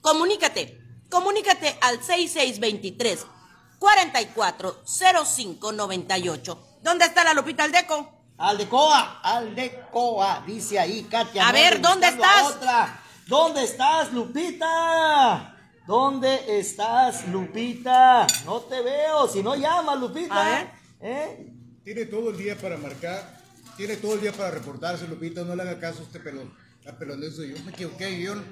[0.00, 0.78] Comunícate.
[1.08, 3.26] Comunícate al 6623
[3.78, 6.66] 440598.
[6.82, 8.16] ¿Dónde está la Lupita Aldeco?
[8.38, 11.46] Aldecoa, Aldecoa, dice ahí Katia.
[11.46, 12.42] A ver, ¿dónde estás?
[12.44, 13.02] Otra.
[13.26, 15.56] ¿Dónde estás, Lupita?
[15.94, 18.24] ¿Dónde estás, Lupita?
[18.44, 20.40] No te veo, si no llama, Lupita.
[20.40, 20.70] A ver.
[21.00, 21.52] ¿Eh?
[21.82, 23.40] Tiene todo el día para marcar,
[23.76, 26.54] tiene todo el día para reportarse, Lupita, no le haga caso a este pelón,
[26.88, 28.42] a pelón de eso, yo me equivoqué, yo no,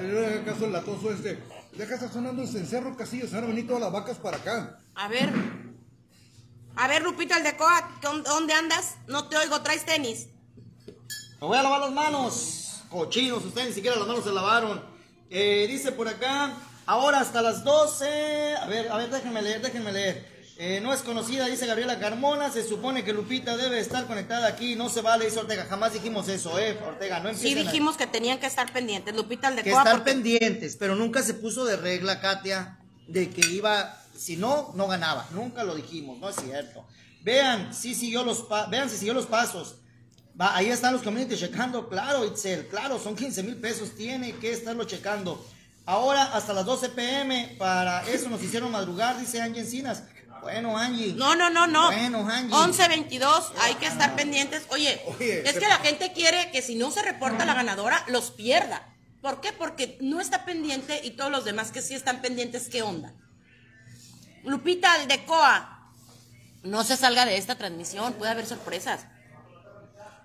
[0.00, 1.38] le haga caso al latoso este,
[1.76, 4.78] deja estar sonando el cencerro Casillas, se van a venir todas las vacas para acá.
[4.94, 5.30] A ver.
[6.76, 7.66] A ver, Lupita Aldeco,
[8.00, 8.94] ¿dó- ¿dónde andas?
[9.06, 10.28] No te oigo, traes tenis.
[11.42, 12.84] Me voy a lavar las manos.
[12.88, 14.89] Cochinos, ustedes ni siquiera las manos se lavaron.
[15.30, 16.52] Eh, dice por acá,
[16.86, 18.56] ahora hasta las 12.
[18.56, 20.40] A ver, a ver, déjenme leer, déjenme leer.
[20.58, 22.50] Eh, no es conocida, dice Gabriela Carmona.
[22.50, 24.74] Se supone que Lupita debe estar conectada aquí.
[24.76, 25.64] No se vale, dice Ortega.
[25.64, 27.20] Jamás dijimos eso, eh, Ortega.
[27.20, 29.78] No Sí a- dijimos que tenían que estar pendientes, Lupita que Aldeco.
[29.78, 34.72] estar porque- pendientes, pero nunca se puso de regla, Katia, de que iba, si no,
[34.74, 35.26] no ganaba.
[35.30, 36.84] Nunca lo dijimos, no es cierto.
[37.22, 39.76] Vean si siguió los pa- vean si siguió los pasos.
[40.40, 44.52] Va, ahí están los community checando, claro, Itzel, claro, son 15 mil pesos, tiene que
[44.52, 45.44] estarlo checando.
[45.84, 50.04] Ahora hasta las 12 pm, para eso nos hicieron madrugar, dice Angie Encinas.
[50.40, 51.12] Bueno, Angie.
[51.12, 51.88] No, no, no, no.
[51.88, 52.54] Bueno, Angie.
[52.54, 54.62] 11-22, hay que estar pendientes.
[54.70, 58.30] Oye, Oye, es que la gente quiere que si no se reporta la ganadora, los
[58.30, 58.86] pierda.
[59.20, 59.52] ¿Por qué?
[59.52, 63.12] Porque no está pendiente y todos los demás que sí están pendientes, ¿qué onda?
[64.44, 65.92] Lupita Aldecoa,
[66.62, 69.02] no se salga de esta transmisión, puede haber sorpresas.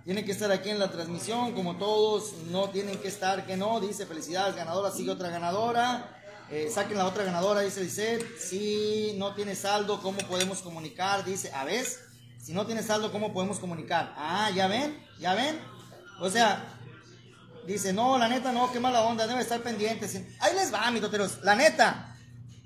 [0.06, 3.82] Tienen que estar aquí en la transmisión, como todos, no tienen que estar, que no,
[3.82, 6.12] dice felicidades, ganadora, sigue otra ganadora,
[6.52, 11.26] Eh, saquen la otra ganadora, dice Lisette, si no tiene saldo, ¿cómo podemos comunicar?
[11.26, 11.88] Dice, a ver,
[12.40, 14.14] si no tiene saldo, ¿cómo podemos comunicar?
[14.16, 14.96] Ah, ¿ya ven?
[15.20, 15.60] ¿Ya ven?
[16.22, 16.64] O sea,
[17.66, 20.06] dice, no, la neta, no, qué mala onda, debe estar pendiente.
[20.40, 22.16] Ahí les va, mis toteros, la neta,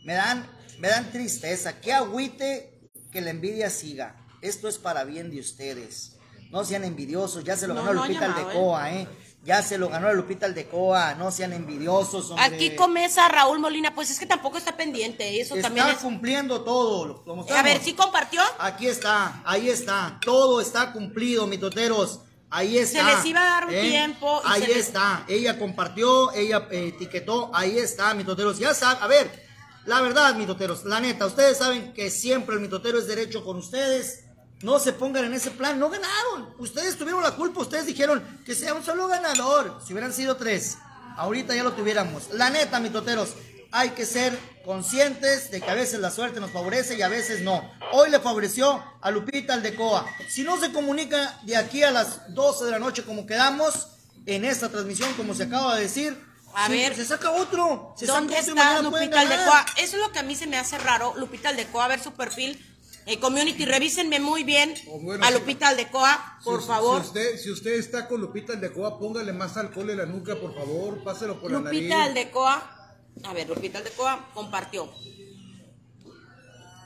[0.04, 0.46] me dan,
[0.80, 4.18] me dan tristeza, que agüite que la envidia siga.
[4.42, 6.19] Esto es para bien de ustedes.
[6.50, 9.08] No sean envidiosos, ya se lo No, ganó no ha Lupita llamado, Aldecoa, ¿eh?
[9.44, 12.46] Ya se lo ganó la Lupita Aldecoa, no sean envidiosos, hombre.
[12.46, 15.98] Aquí comienza Raúl Molina, pues es que tampoco está pendiente, eso Está también es...
[16.00, 17.24] cumpliendo todo.
[17.26, 17.46] lo-.
[17.56, 18.42] A ver, ¿sí compartió?
[18.58, 20.20] Aquí está, ahí está.
[20.26, 22.22] Todo está cumplido, mitoteros.
[22.50, 23.16] Ahí está.
[23.16, 25.24] les iba a dar un tiempo y Ahí se les- está.
[25.28, 27.52] Ella compartió, ella eh, etiquetó.
[27.54, 28.58] Ahí está, mitoteros.
[28.58, 29.48] Ya saben, a ver,
[29.86, 34.26] la verdad, mitoteros, la neta, ustedes saben que siempre el mitotero es derecho con ustedes.
[34.62, 36.54] No se pongan en ese plan, no ganaron.
[36.58, 39.80] Ustedes tuvieron la culpa, ustedes dijeron que sea un solo ganador.
[39.86, 40.78] Si hubieran sido tres,
[41.18, 42.30] ahorita ya lo tuviéramos.
[42.34, 43.30] La neta, mitoteros,
[43.72, 47.42] hay que ser conscientes de que a veces la suerte nos favorece y a veces
[47.42, 47.62] no.
[47.94, 50.06] Hoy le favoreció a Lupita Aldecoa.
[50.28, 53.88] Si no se comunica de aquí a las 12 de la noche como quedamos
[54.26, 56.22] en esta transmisión, como se acaba de decir,
[56.54, 56.96] A sí, ver.
[56.96, 57.94] se saca otro.
[57.98, 59.22] Se ¿Dónde saca otro y está Lupita.
[59.22, 59.66] Aldecoa?
[59.78, 61.14] Eso es lo que a mí se me hace raro.
[61.16, 62.64] Lupita Aldecoa, a ver su perfil.
[63.06, 65.32] Eh, community, revísenme muy bien Oh, bueno, a.
[65.32, 67.02] Lupita Aldecoa, por Si- favor.
[67.02, 70.54] Si usted, si usted está con Lupita Aldecoa, póngale más alcohol en la nuca, por
[70.54, 72.10] favor, páselo por la Lupita nariz.
[72.10, 74.92] Aldecoa, a ver, Lupita Aldecoa compartió.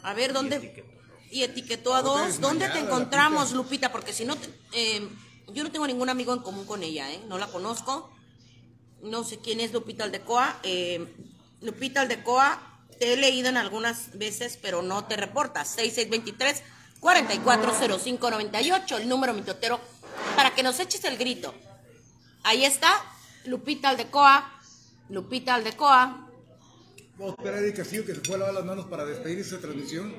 [0.03, 0.85] A ver, ¿dónde?
[1.31, 2.39] Y etiquetó a Otra dos.
[2.39, 3.87] ¿Dónde te encontramos, Lupita.
[3.87, 3.91] Lupita?
[3.91, 5.07] Porque si no, te- eh,
[5.53, 7.21] yo no tengo ningún amigo en común con ella, ¿eh?
[7.27, 8.09] No la conozco.
[9.01, 10.59] No sé quién es Lupita Aldecoa.
[10.63, 11.13] Eh,
[11.61, 12.72] Lupita Aldecoa,
[13.03, 15.67] he leído en algunas veces, pero no te reportas.
[15.69, 16.63] 6623
[16.99, 19.79] 440598, el número mitotero,
[20.35, 21.53] para que nos eches el grito.
[22.43, 22.93] Ahí está,
[23.45, 24.59] Lupita Aldecoa,
[25.09, 26.29] Lupita Aldecoa.
[27.17, 30.15] Vamos a esperar a Castillo que se fue lavar las manos para despedir esta transmisión.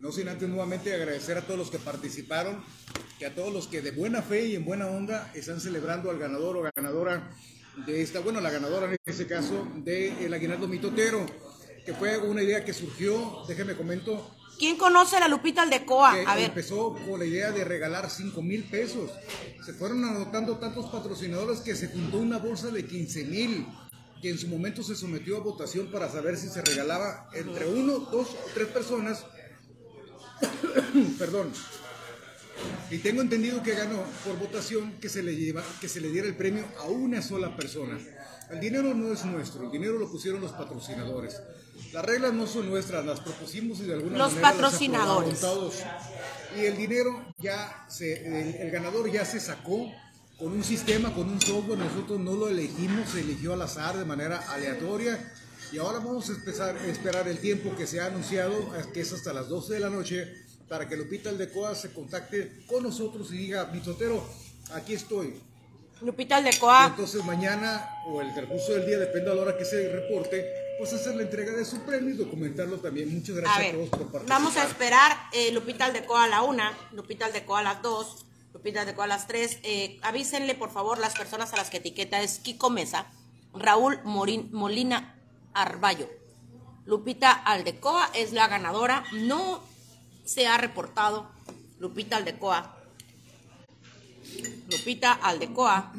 [0.00, 2.62] No sin antes nuevamente agradecer a todos los que participaron
[3.18, 6.18] y a todos los que de buena fe y en buena onda están celebrando al
[6.18, 7.30] ganador o ganadora
[7.86, 11.26] de esta, bueno, la ganadora en este caso, de el Aguinaldo Mitotero,
[11.88, 16.12] que fue una idea que surgió, déjenme comento, ¿Quién conoce a la Lupita Aldecoa?
[16.12, 19.10] que A ver, empezó con la idea de regalar 5 mil pesos.
[19.64, 23.66] Se fueron anotando tantos patrocinadores que se juntó una bolsa de 15 mil,
[24.20, 28.00] que en su momento se sometió a votación para saber si se regalaba entre uno,
[28.00, 29.24] dos o tres personas.
[31.18, 31.50] Perdón.
[32.90, 36.28] Y tengo entendido que ganó por votación que se, le lleva, que se le diera
[36.28, 37.98] el premio a una sola persona.
[38.50, 41.40] El dinero no es nuestro, el dinero lo pusieron los patrocinadores.
[41.92, 45.40] Las reglas no son nuestras, las propusimos y de alguna Los manera las patrocinadores.
[45.40, 45.74] todos.
[46.56, 49.90] Y el dinero ya se, el, el ganador ya se sacó
[50.38, 51.78] con un sistema, con un software.
[51.78, 55.32] Nosotros no lo elegimos, se eligió al azar de manera aleatoria.
[55.72, 58.54] Y ahora vamos a empezar, a esperar el tiempo que se ha anunciado,
[58.92, 60.26] que es hasta las 12 de la noche,
[60.68, 64.22] para que Lupita Aldecoa se contacte con nosotros y diga, Mitotero,
[64.74, 65.40] aquí estoy.
[66.00, 66.86] Lupita Aldecoa.
[66.88, 70.46] Entonces mañana o el recurso del día, depende a la hora que se reporte,
[70.78, 73.12] pues hacer la entrega de su premio y documentarlo también.
[73.12, 74.28] Muchas gracias a, todos por participar.
[74.28, 78.82] Vamos a esperar eh, Lupita Aldecoa a la una, Lupita Aldecoa a las dos, Lupita
[78.82, 79.58] Aldecoa a las tres.
[79.64, 83.10] Eh, avísenle, por favor, las personas a las que etiqueta es Kiko Mesa,
[83.52, 85.16] Raúl Morín, Molina
[85.52, 86.08] Arballo.
[86.86, 89.04] Lupita Aldecoa es la ganadora.
[89.12, 89.64] No
[90.24, 91.28] se ha reportado
[91.80, 92.76] Lupita Aldecoa.
[94.70, 95.92] Lupita Aldecoa.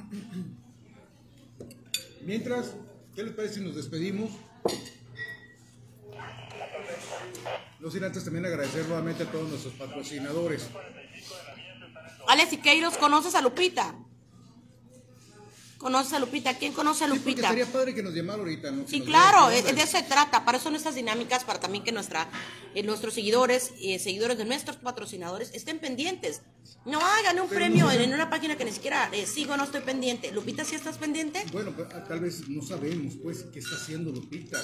[2.22, 2.76] Mientras,
[3.14, 4.30] ¿qué les parece si nos despedimos?
[7.80, 10.70] No sin antes también agradecer nuevamente a todos nuestros patrocinadores.
[12.28, 13.96] Alex Siqueiros, ¿conoces a Lupita?
[15.80, 16.58] ¿Conoces a Lupita?
[16.58, 17.44] ¿Quién conoce a Lupita?
[17.44, 18.86] Sí, sería padre que nos llamara ahorita, ¿no?
[18.86, 20.44] sí, claro, de eso se trata.
[20.44, 22.28] Para eso son estas dinámicas, para también que nuestra,
[22.76, 26.42] eh, nuestros seguidores eh, seguidores de nuestros patrocinadores estén pendientes.
[26.86, 30.34] No, hagan un premio en, una página que ni siquiera eh, sigo, no estoy pendiente.
[30.34, 31.46] Lupita, ¿sí estás pendiente?
[31.54, 34.60] Bueno, pues, ah, tal vez no sabemos, pues, qué está haciendo Lupita.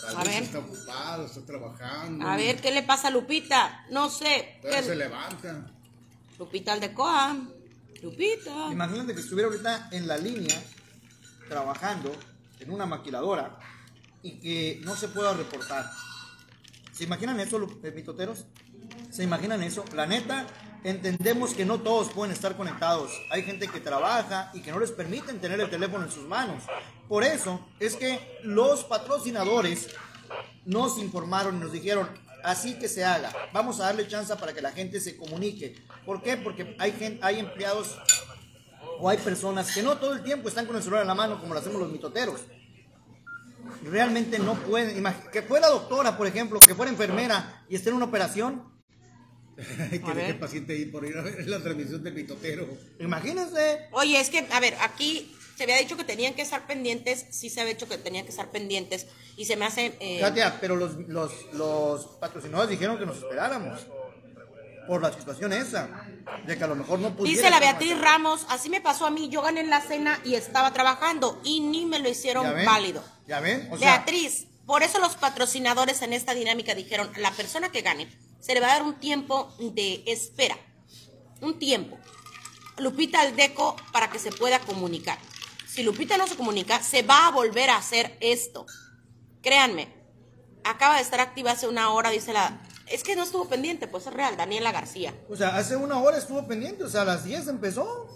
[0.00, 0.42] Tal a vez ver.
[0.44, 2.26] está ocupado, está trabajando.
[2.26, 3.84] A ver, ¿qué le pasa a Lupita?
[3.90, 4.60] No sé.
[4.62, 5.70] Pero se levanta.
[6.38, 7.36] Lupita Aldecoa.
[8.06, 8.70] Lupita.
[8.70, 10.56] Imagínate que estuviera ahorita en la línea
[11.48, 12.12] trabajando
[12.60, 13.58] en una maquiladora
[14.22, 15.90] y que no se pueda reportar.
[16.92, 17.58] ¿Se imaginan eso,
[17.94, 18.46] mitoteros?
[19.10, 19.84] ¿Se imaginan eso?
[19.92, 20.46] La neta,
[20.84, 23.10] entendemos que no todos pueden estar conectados.
[23.30, 26.62] Hay gente que trabaja y que no les permiten tener el teléfono en sus manos.
[27.08, 29.88] Por eso es que los patrocinadores
[30.64, 32.08] nos informaron y nos dijeron,
[32.46, 33.32] así que se haga.
[33.52, 35.74] Vamos a darle chance para que la gente se comunique.
[36.04, 36.36] ¿Por qué?
[36.36, 37.98] Porque hay, gente, hay empleados
[38.98, 41.40] o hay personas que no todo el tiempo están con el celular en la mano
[41.40, 42.40] como lo hacemos los mitoteros.
[43.82, 45.04] Realmente no pueden.
[45.32, 48.74] Que fuera doctora, por ejemplo, que fuera enfermera y esté en una operación.
[49.56, 52.68] que deje el paciente ahí por ir a ver la transmisión del mitotero.
[53.00, 53.88] Imagínense.
[53.92, 57.48] Oye, es que, a ver, aquí se había dicho que tenían que estar pendientes, sí
[57.48, 59.96] se había dicho que tenían que estar pendientes y se me hace...
[60.00, 60.18] Eh...
[60.20, 63.86] Katia, pero los, los, los patrocinadores dijeron que nos esperáramos
[64.86, 65.88] por la situación esa,
[66.46, 67.38] de que a lo mejor no pudiera.
[67.38, 70.34] Dice la Beatriz Ramos, así me pasó a mí, yo gané en la cena y
[70.34, 73.02] estaba trabajando y ni me lo hicieron válido.
[73.26, 73.68] ¿Ya ven?
[73.80, 78.08] Beatriz, por eso los patrocinadores en esta dinámica dijeron, la persona que gane
[78.40, 80.56] se le va a dar un tiempo de espera,
[81.40, 81.98] un tiempo.
[82.78, 85.18] Lupita al deco para que se pueda comunicar
[85.76, 88.64] si Lupita no se comunica, se va a volver a hacer esto.
[89.42, 89.92] Créanme,
[90.64, 92.62] acaba de estar activa hace una hora, dice la...
[92.86, 95.12] Es que no estuvo pendiente, pues es real, Daniela García.
[95.28, 98.08] O sea, hace una hora estuvo pendiente, o sea, a las 10 empezó.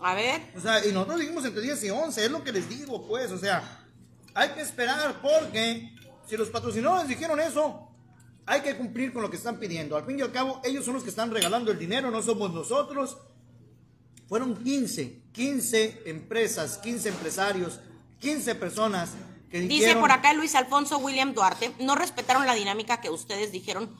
[0.00, 0.40] A ver.
[0.56, 3.30] O sea, y nosotros dijimos entre 10 y 11, es lo que les digo, pues,
[3.30, 3.86] o sea,
[4.34, 5.94] hay que esperar porque
[6.26, 7.88] si los patrocinadores dijeron eso,
[8.46, 9.96] hay que cumplir con lo que están pidiendo.
[9.96, 12.52] Al fin y al cabo, ellos son los que están regalando el dinero, no somos
[12.52, 13.18] nosotros.
[14.30, 17.80] Fueron 15, 15 empresas, 15 empresarios,
[18.20, 19.10] 15 personas
[19.50, 19.80] que dijeron...
[19.80, 23.92] Dice por acá Luis Alfonso William Duarte, no respetaron la dinámica que ustedes dijeron,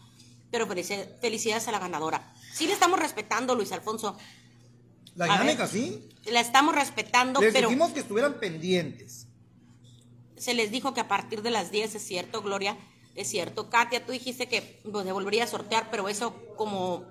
[0.52, 2.32] pero felicidades a la ganadora.
[2.52, 4.16] Sí le estamos respetando, Luis Alfonso.
[5.16, 6.08] La dinámica, sí.
[6.26, 7.68] La estamos respetando, les pero...
[7.68, 9.26] dijimos que estuvieran pendientes.
[10.36, 12.78] Se les dijo que a partir de las 10, es cierto, Gloria,
[13.16, 13.68] es cierto.
[13.68, 17.04] Katia, tú dijiste que pues, se volvería a sortear, pero eso como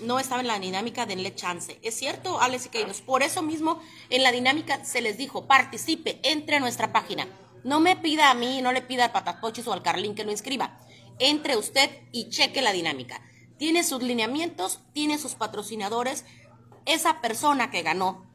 [0.00, 1.78] no estaba en la dinámica, denle chance.
[1.82, 3.00] Es cierto, Alex y Keiros.
[3.00, 7.28] Por eso mismo, en la dinámica se les dijo, participe, entre a nuestra página.
[7.64, 10.30] No me pida a mí, no le pida al Patapochis o al Carlín que lo
[10.30, 10.78] inscriba.
[11.18, 13.22] Entre usted y cheque la dinámica.
[13.58, 16.24] Tiene sus lineamientos, tiene sus patrocinadores.
[16.86, 18.26] Esa persona que ganó,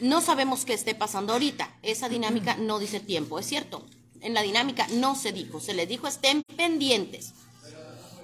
[0.00, 1.76] no sabemos qué esté pasando ahorita.
[1.82, 3.86] Esa dinámica no dice tiempo, es cierto.
[4.22, 7.34] En la dinámica no se dijo, se les dijo estén pendientes.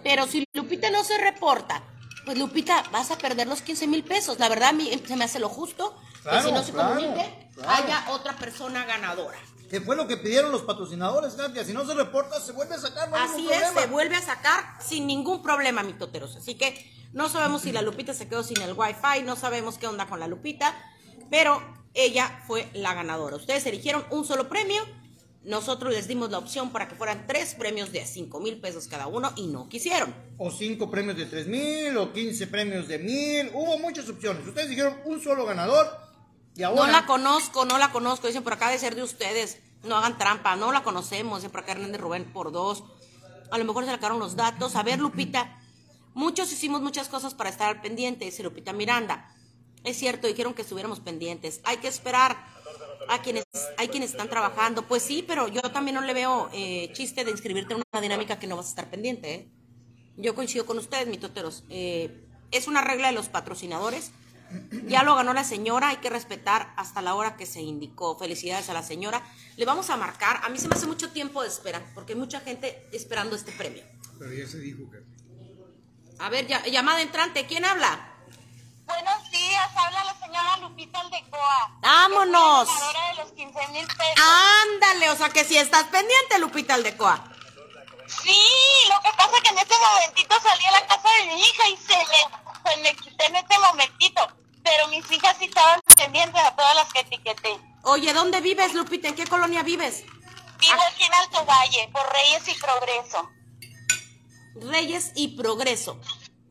[0.07, 1.83] Pero si Lupita no se reporta,
[2.25, 4.39] pues Lupita, vas a perder los 15 mil pesos.
[4.39, 8.05] La verdad, a mí se me hace lo justo que si no se comunique, haya
[8.11, 9.37] otra persona ganadora.
[9.69, 11.65] Que fue lo que pidieron los patrocinadores, Katia.
[11.65, 13.11] Si no se reporta, se vuelve a sacar.
[13.15, 16.37] Así es, se vuelve a sacar sin ningún problema, mi toteros.
[16.37, 19.89] Así que no sabemos si la Lupita se quedó sin el Wi-Fi, no sabemos qué
[19.89, 20.73] onda con la Lupita,
[21.31, 21.61] pero
[21.95, 23.35] ella fue la ganadora.
[23.35, 24.85] Ustedes eligieron un solo premio
[25.47, 29.07] nosotros les dimos la opción para que fueran tres premios de 5 mil pesos cada
[29.07, 30.13] uno y no quisieron.
[30.39, 33.51] O cinco premios de 3 mil, o 15 premios de mil.
[33.55, 34.45] Hubo muchas opciones.
[34.45, 35.87] Ustedes dijeron un solo ganador
[36.57, 36.87] y ahora...
[36.87, 38.27] No la conozco, no la conozco.
[38.27, 39.59] Dicen por acá de ser de ustedes.
[39.85, 41.39] No hagan trampa, no la conocemos.
[41.39, 42.83] Dicen por acá Hernández Rubén por dos.
[43.53, 44.75] A lo mejor se sacaron los datos.
[44.75, 45.61] A ver, Lupita.
[46.13, 49.33] Muchos hicimos muchas cosas para estar al pendiente, dice Lupita Miranda.
[49.85, 51.61] Es cierto, dijeron que estuviéramos pendientes.
[51.63, 52.56] Hay que esperar
[53.09, 53.45] a quienes
[53.79, 54.83] hay quienes están trabajando.
[54.87, 58.39] Pues sí, pero yo también no le veo eh, chiste de inscribirte en una dinámica
[58.39, 59.35] que no vas a estar pendiente.
[59.35, 59.49] ¿eh?
[60.17, 61.65] Yo coincido con ustedes, mitoteros.
[61.69, 64.13] Eh, es una regla de los patrocinadores.
[64.87, 68.17] Ya lo ganó la señora, hay que respetar hasta la hora que se indicó.
[68.17, 69.23] Felicidades a la señora.
[69.57, 70.41] Le vamos a marcar.
[70.45, 73.51] A mí se me hace mucho tiempo de espera, porque hay mucha gente esperando este
[73.51, 73.83] premio.
[74.19, 74.99] Pero ya se dijo que.
[76.19, 78.16] A ver, ya- llamada entrante, ¿quién habla?
[78.87, 81.79] Buenos días, habla la señora Lupita Aldecoa.
[81.81, 82.69] ¡Vámonos!
[82.69, 84.25] Ganadora de los 15 mil pesos.
[84.65, 87.25] Ándale, o sea que si estás pendiente, Lupita Aldecoa.
[88.07, 88.41] Sí,
[88.89, 91.69] lo que pasa es que en este momentito salí a la casa de mi hija
[91.69, 94.29] y se me, se me quité en este momentito.
[94.63, 97.59] Pero mis hijas sí estaban pendientes a todas las que etiqueté.
[97.83, 99.09] Oye, ¿dónde vives, Lupita?
[99.09, 100.05] ¿En qué colonia vives?
[100.59, 103.31] Vivo aquí en Alto Valle, por Reyes y Progreso.
[104.55, 106.01] Reyes y Progreso.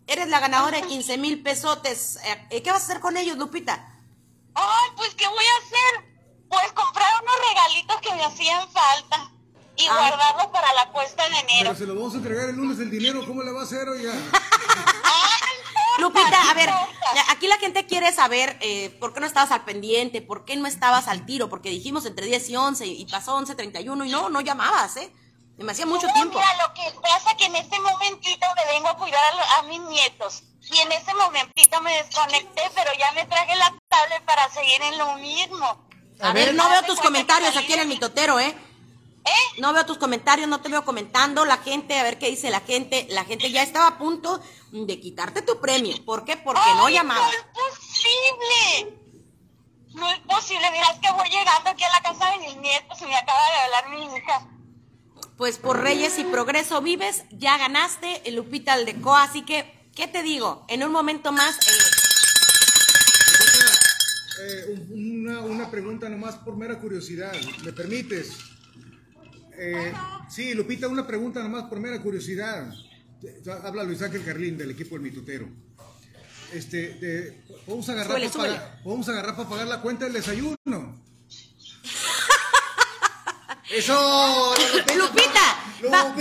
[0.08, 2.20] Eres la ganadora de 15 mil pesotes.
[2.52, 3.92] Eh, ¿Qué vas a hacer con ellos, Lupita?
[4.54, 6.16] Ay, pues, ¿qué voy a hacer?
[6.48, 9.32] Pues comprar unos regalitos que me hacían falta
[9.76, 9.98] y Ah.
[9.98, 11.72] guardarlos para la cuesta de enero.
[11.72, 13.90] Pero se lo vamos a entregar el lunes el dinero, ¿cómo le va a hacer,
[13.90, 14.14] oiga?
[15.98, 16.70] Lupita, a ver,
[17.30, 20.68] aquí la gente quiere saber eh, por qué no estabas al pendiente, por qué no
[20.68, 24.30] estabas al tiro, porque dijimos entre 10 y 11 y pasó 11, 31 y no,
[24.30, 25.10] no llamabas, ¿eh?
[25.70, 26.38] Hacía mucho tiempo.
[26.40, 29.60] Mira, lo que pasa es que en este momentito me vengo a cuidar a, lo-
[29.60, 30.44] a mis nietos.
[30.72, 34.98] Y en ese momentito me desconecté, pero ya me traje la tablet para seguir en
[34.98, 35.88] lo mismo.
[36.22, 38.56] A ver, no veo tus comentarios aquí en el mitotero, ¿eh?
[39.28, 39.32] ¿Eh?
[39.60, 41.46] No veo tus comentarios, no te veo comentando.
[41.46, 43.08] La gente, a ver qué dice la gente.
[43.10, 44.40] La gente ya estaba a punto
[44.72, 45.96] de quitarte tu premio.
[46.06, 46.38] ¿Por qué?
[46.38, 47.26] Porque no llamaba.
[47.28, 49.00] No es posible.
[49.94, 50.70] No es posible.
[50.72, 53.40] Mira, es que voy llegando aquí a la casa de mis nietos y me acaba
[53.50, 54.48] de hablar mi hija.
[55.38, 59.24] Pues por Reyes y Progreso vives, ya ganaste el Lupita Aldecoa.
[59.24, 60.66] Así que, ¿qué te digo?
[60.70, 61.56] En un momento más.
[61.58, 61.72] eh,
[64.38, 67.32] Eh, un- una, una pregunta nomás por mera curiosidad,
[67.64, 68.32] ¿me permites?
[69.58, 69.94] Eh,
[70.30, 72.70] sí, Lupita, una pregunta nomás por mera curiosidad.
[73.64, 75.48] Habla Luis Ángel Carlín del equipo del Mitutero.
[76.54, 78.60] Este, de- ¿podemos, agarrar Súbele, súbele.
[78.84, 81.05] ¿Podemos agarrar para pagar la cuenta del desayuno?
[83.70, 84.54] ¡Eso!
[84.96, 85.58] Lupita,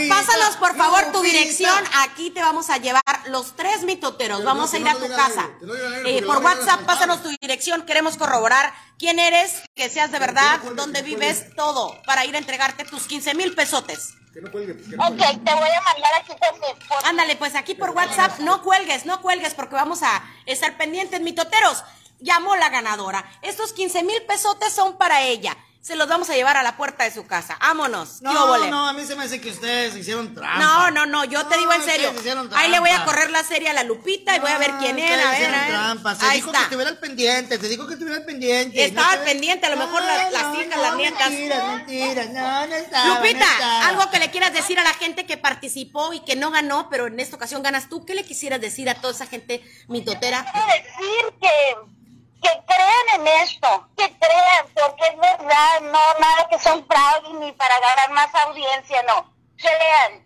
[0.09, 1.75] pásanos por favor tu dirección.
[1.99, 4.39] Aquí te vamos a llevar los tres mitoteros.
[4.39, 5.51] Pero Vamos no, a ir a no tu casa.
[5.61, 5.75] no
[6.07, 7.83] Eh, por WhatsApp, pásanos tu dirección.
[7.85, 12.35] Queremos corroborar quién eres, que seas de verdad, cuelgues, dónde no vives, todo, para ir
[12.35, 14.15] a entregarte tus 15 mil pesotes.
[14.33, 15.39] Que no cuelgue, que no Ok, cuelgue.
[15.45, 16.77] te voy a mandar aquí también.
[16.89, 21.21] por- Ándale, pues aquí por WhatsApp, no cuelgues, no cuelgues, porque vamos a estar pendientes,
[21.21, 21.85] mitoteros.
[22.21, 23.25] Llamó la ganadora.
[23.43, 25.57] Estos 15 mil pesotes son para ella.
[25.85, 27.59] Se los vamos a llevar a la puerta de su casa.
[27.61, 28.21] Vámonos.
[28.21, 30.59] ¿Qué No, no, a mí se me hace que ustedes hicieron trampa.
[30.59, 32.11] No, no, no, yo te digo en serio.
[32.55, 34.97] Ahí le voy a correr la serie a la Lupita y voy a ver quién
[34.99, 35.29] Ah, era.
[35.29, 35.69] A ver, hicieron a ver.
[35.69, 36.15] trampa.
[36.15, 36.59] Se Ahí dijo está.
[36.61, 38.83] que estuviera al pendiente, te dijo que estuviera al pendiente.
[38.83, 41.31] Estaba al te- pendiente, a lo mejor las- las hijas, las nietas.
[41.31, 43.87] Mentiras, mentiras, no, no estaba, no Lupita, estaba.
[43.89, 47.09] algo que le quieras decir a la gente que participó y que no ganó, pero
[47.09, 48.07] en esta ocasión ganas tú.
[48.07, 50.47] ¿Qué le quisieras decir a toda esa gente mitotera?
[50.51, 51.94] quiero decir que,
[52.45, 57.53] que crean en esto, que crean, porque es verdad, no nada que son fraudes ni
[57.53, 59.33] para ganar más audiencia, no.
[59.57, 60.24] Crean.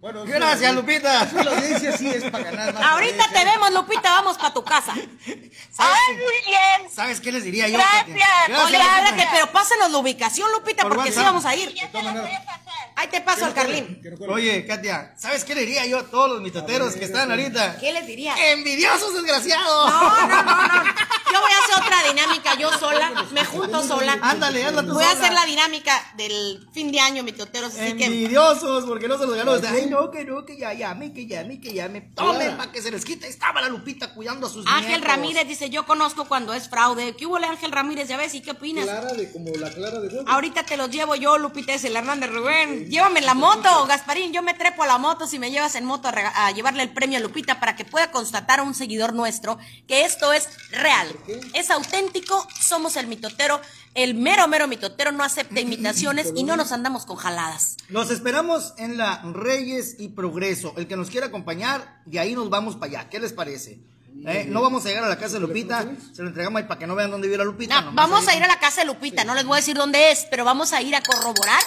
[0.00, 1.30] Bueno, Gracias, Lupita.
[1.30, 2.82] La audiencia sí es para ganar más.
[2.82, 4.94] Ahorita te vemos, Lupita, vamos para tu casa.
[5.78, 6.90] Ay, muy bien.
[6.90, 7.76] ¿Sabes qué les diría yo?
[7.76, 8.06] Gracias.
[8.06, 8.64] Katia?
[8.64, 11.74] Oye, háblate, pero pásanos la ubicación, Lupita, Por porque sí vamos a ir.
[11.74, 12.60] Ya te lo voy a pasar.
[12.96, 14.00] Ahí te paso al Carlín.
[14.28, 17.78] Oye, Katia, ¿sabes qué le diría yo a todos los mitoteros que están ahorita?
[17.78, 18.34] ¿Qué les diría?
[18.52, 19.90] ¡Envidiosos, desgraciados!
[19.90, 20.84] No, no, no, no.
[21.32, 23.26] Yo voy a hacer otra dinámica yo sola.
[23.30, 24.18] Me junto sola.
[24.20, 27.72] Ándale, tú Voy a hacer la dinámica del fin de año, mitoteros.
[27.74, 28.06] Así que.
[28.06, 29.52] Envidiosos, porque no se los ganó.
[29.52, 32.00] Ay, no, que no, que ya llame, que llame, que llame.
[32.00, 33.28] Tomen para que se les quite.
[33.28, 35.08] Estaba la Lupita cuidando a sus Ángel nietos.
[35.08, 37.14] Ramírez dice: Yo conozco cuando es fraude.
[37.16, 38.08] ¿Qué hubo, Ángel Ramírez?
[38.08, 38.84] Ya ves, ¿y qué opinas?
[38.84, 40.28] Clara de como la clara de huevo.
[40.28, 42.88] Ahorita te los llevo yo, Lupita, es el Hernández Rubén.
[42.88, 44.32] Llévame en la moto, Gasparín.
[44.32, 46.90] Yo me trepo a la moto si me llevas en moto a, a llevarle el
[46.90, 51.08] premio a Lupita para que pueda constatar a un seguidor nuestro que esto es real.
[51.54, 53.60] Es auténtico, somos el mitotero.
[53.94, 57.76] El mero, mero mitotero no acepta imitaciones y no nos andamos con jaladas.
[57.88, 60.72] Los esperamos en la Reyes y Progreso.
[60.76, 63.08] El que nos quiera acompañar, y ahí nos vamos para allá.
[63.10, 63.80] ¿Qué les parece?
[64.26, 64.46] ¿Eh?
[64.48, 66.86] No vamos a llegar a la casa de Lupita, se lo entregamos ahí para que
[66.86, 67.80] no vean dónde vive la Lupita.
[67.80, 68.34] No, vamos ahí.
[68.34, 70.44] a ir a la casa de Lupita, no les voy a decir dónde es, pero
[70.44, 71.62] vamos a ir a corroborar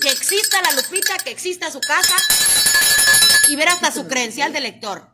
[0.00, 2.16] que exista la Lupita, que exista su casa
[3.48, 5.13] y ver hasta su credencial de lector.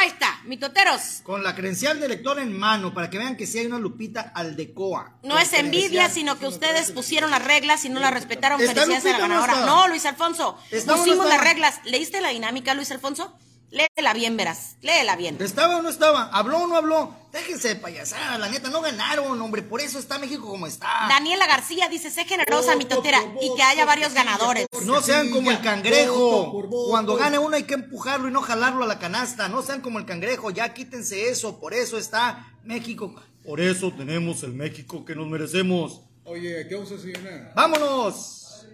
[0.00, 1.20] Ahí está, mitoteros.
[1.24, 4.32] Con la credencial de lector en mano, para que vean que sí hay una Lupita
[4.34, 5.18] Aldecoa.
[5.22, 8.58] No es envidia, sino que ustedes pusieron las reglas y no las respetaron.
[8.62, 9.66] ¿Está Felicidades a la ganadora.
[9.66, 10.56] No, Luis Alfonso.
[10.70, 11.80] ¿Está o no Pusimos las reglas.
[11.84, 13.36] ¿Leíste la dinámica, Luis Alfonso?
[13.70, 14.76] Léela bien, verás.
[14.82, 15.36] Léela bien.
[15.40, 16.24] ¿Estaba o no estaba?
[16.32, 17.14] ¿Habló o no habló?
[17.32, 20.88] Déjense de payasada, la neta, no ganaron, hombre, por eso está México como está.
[21.08, 24.66] Daniela García dice, sé generosa, mi totera, y que haya varios ganadores.
[24.84, 26.50] No sean como el cangrejo.
[26.50, 26.88] voto.
[26.90, 29.48] Cuando gane uno hay que empujarlo y no jalarlo a la canasta.
[29.48, 31.60] No sean como el cangrejo, ya quítense eso.
[31.60, 33.14] Por eso está México.
[33.44, 36.00] Por eso tenemos el México que nos merecemos.
[36.24, 37.52] Oye, ¿qué vamos a desayunar?
[37.54, 38.66] ¡Vámonos!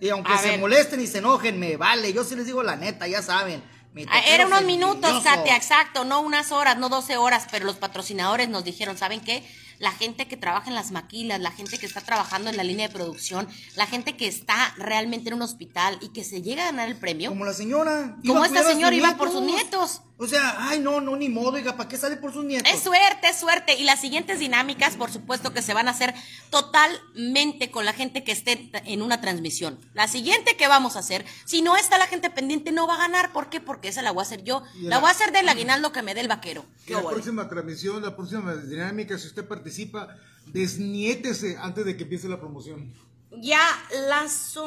[0.00, 0.60] Y aunque A se ver.
[0.60, 2.12] molesten y se enojen, me vale.
[2.12, 3.62] Yo sí les digo la neta, ya saben.
[4.08, 5.22] Ah, Era unos minutos.
[5.24, 9.44] Katia, exacto, no unas horas, no 12 horas, pero los patrocinadores nos dijeron, ¿saben qué?
[9.78, 12.86] La gente que trabaja en las maquilas, la gente que está trabajando en la línea
[12.88, 16.66] de producción, la gente que está realmente en un hospital y que se llega a
[16.66, 18.16] ganar el premio, Como la señora.
[18.26, 20.02] Como esta señora iba por sus nietos.
[20.22, 22.70] O sea, ay, no, no, ni modo, oiga, ¿para qué sale por sus nietos?
[22.70, 23.72] Es suerte, es suerte.
[23.78, 26.14] Y las siguientes dinámicas, por supuesto, que se van a hacer
[26.50, 29.78] totalmente con la gente que esté en una transmisión.
[29.94, 32.98] La siguiente que vamos a hacer, si no está la gente pendiente, no va a
[32.98, 33.32] ganar.
[33.32, 33.62] ¿Por qué?
[33.62, 34.62] Porque esa la voy a hacer yo.
[34.82, 36.66] La voy a hacer del aguinaldo que me dé el vaquero.
[36.84, 42.28] ¿Qué La próxima transmisión, la próxima dinámica, si usted participa, desniétese antes de que empiece
[42.28, 42.92] la promoción.
[43.38, 43.62] Ya
[44.08, 44.58] las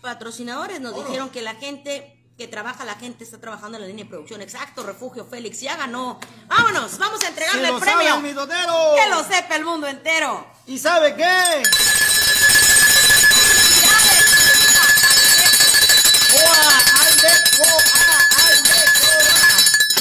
[0.00, 4.04] patrocinadores nos dijeron que la gente que trabaja, la gente está trabajando en la línea
[4.04, 4.42] de producción.
[4.42, 6.18] Exacto, Refugio Félix, ya ganó.
[6.48, 8.20] Vámonos, vamos a ¡Se entregarle el premio.
[8.20, 8.30] mi!
[8.30, 10.46] Que lo sepa el mundo entero.
[10.66, 11.62] ¿Y sabe qué?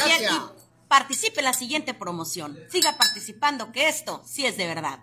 [0.06, 2.58] Y participe en la siguiente promoción.
[2.72, 5.00] Siga participando, que esto sí es de verdad.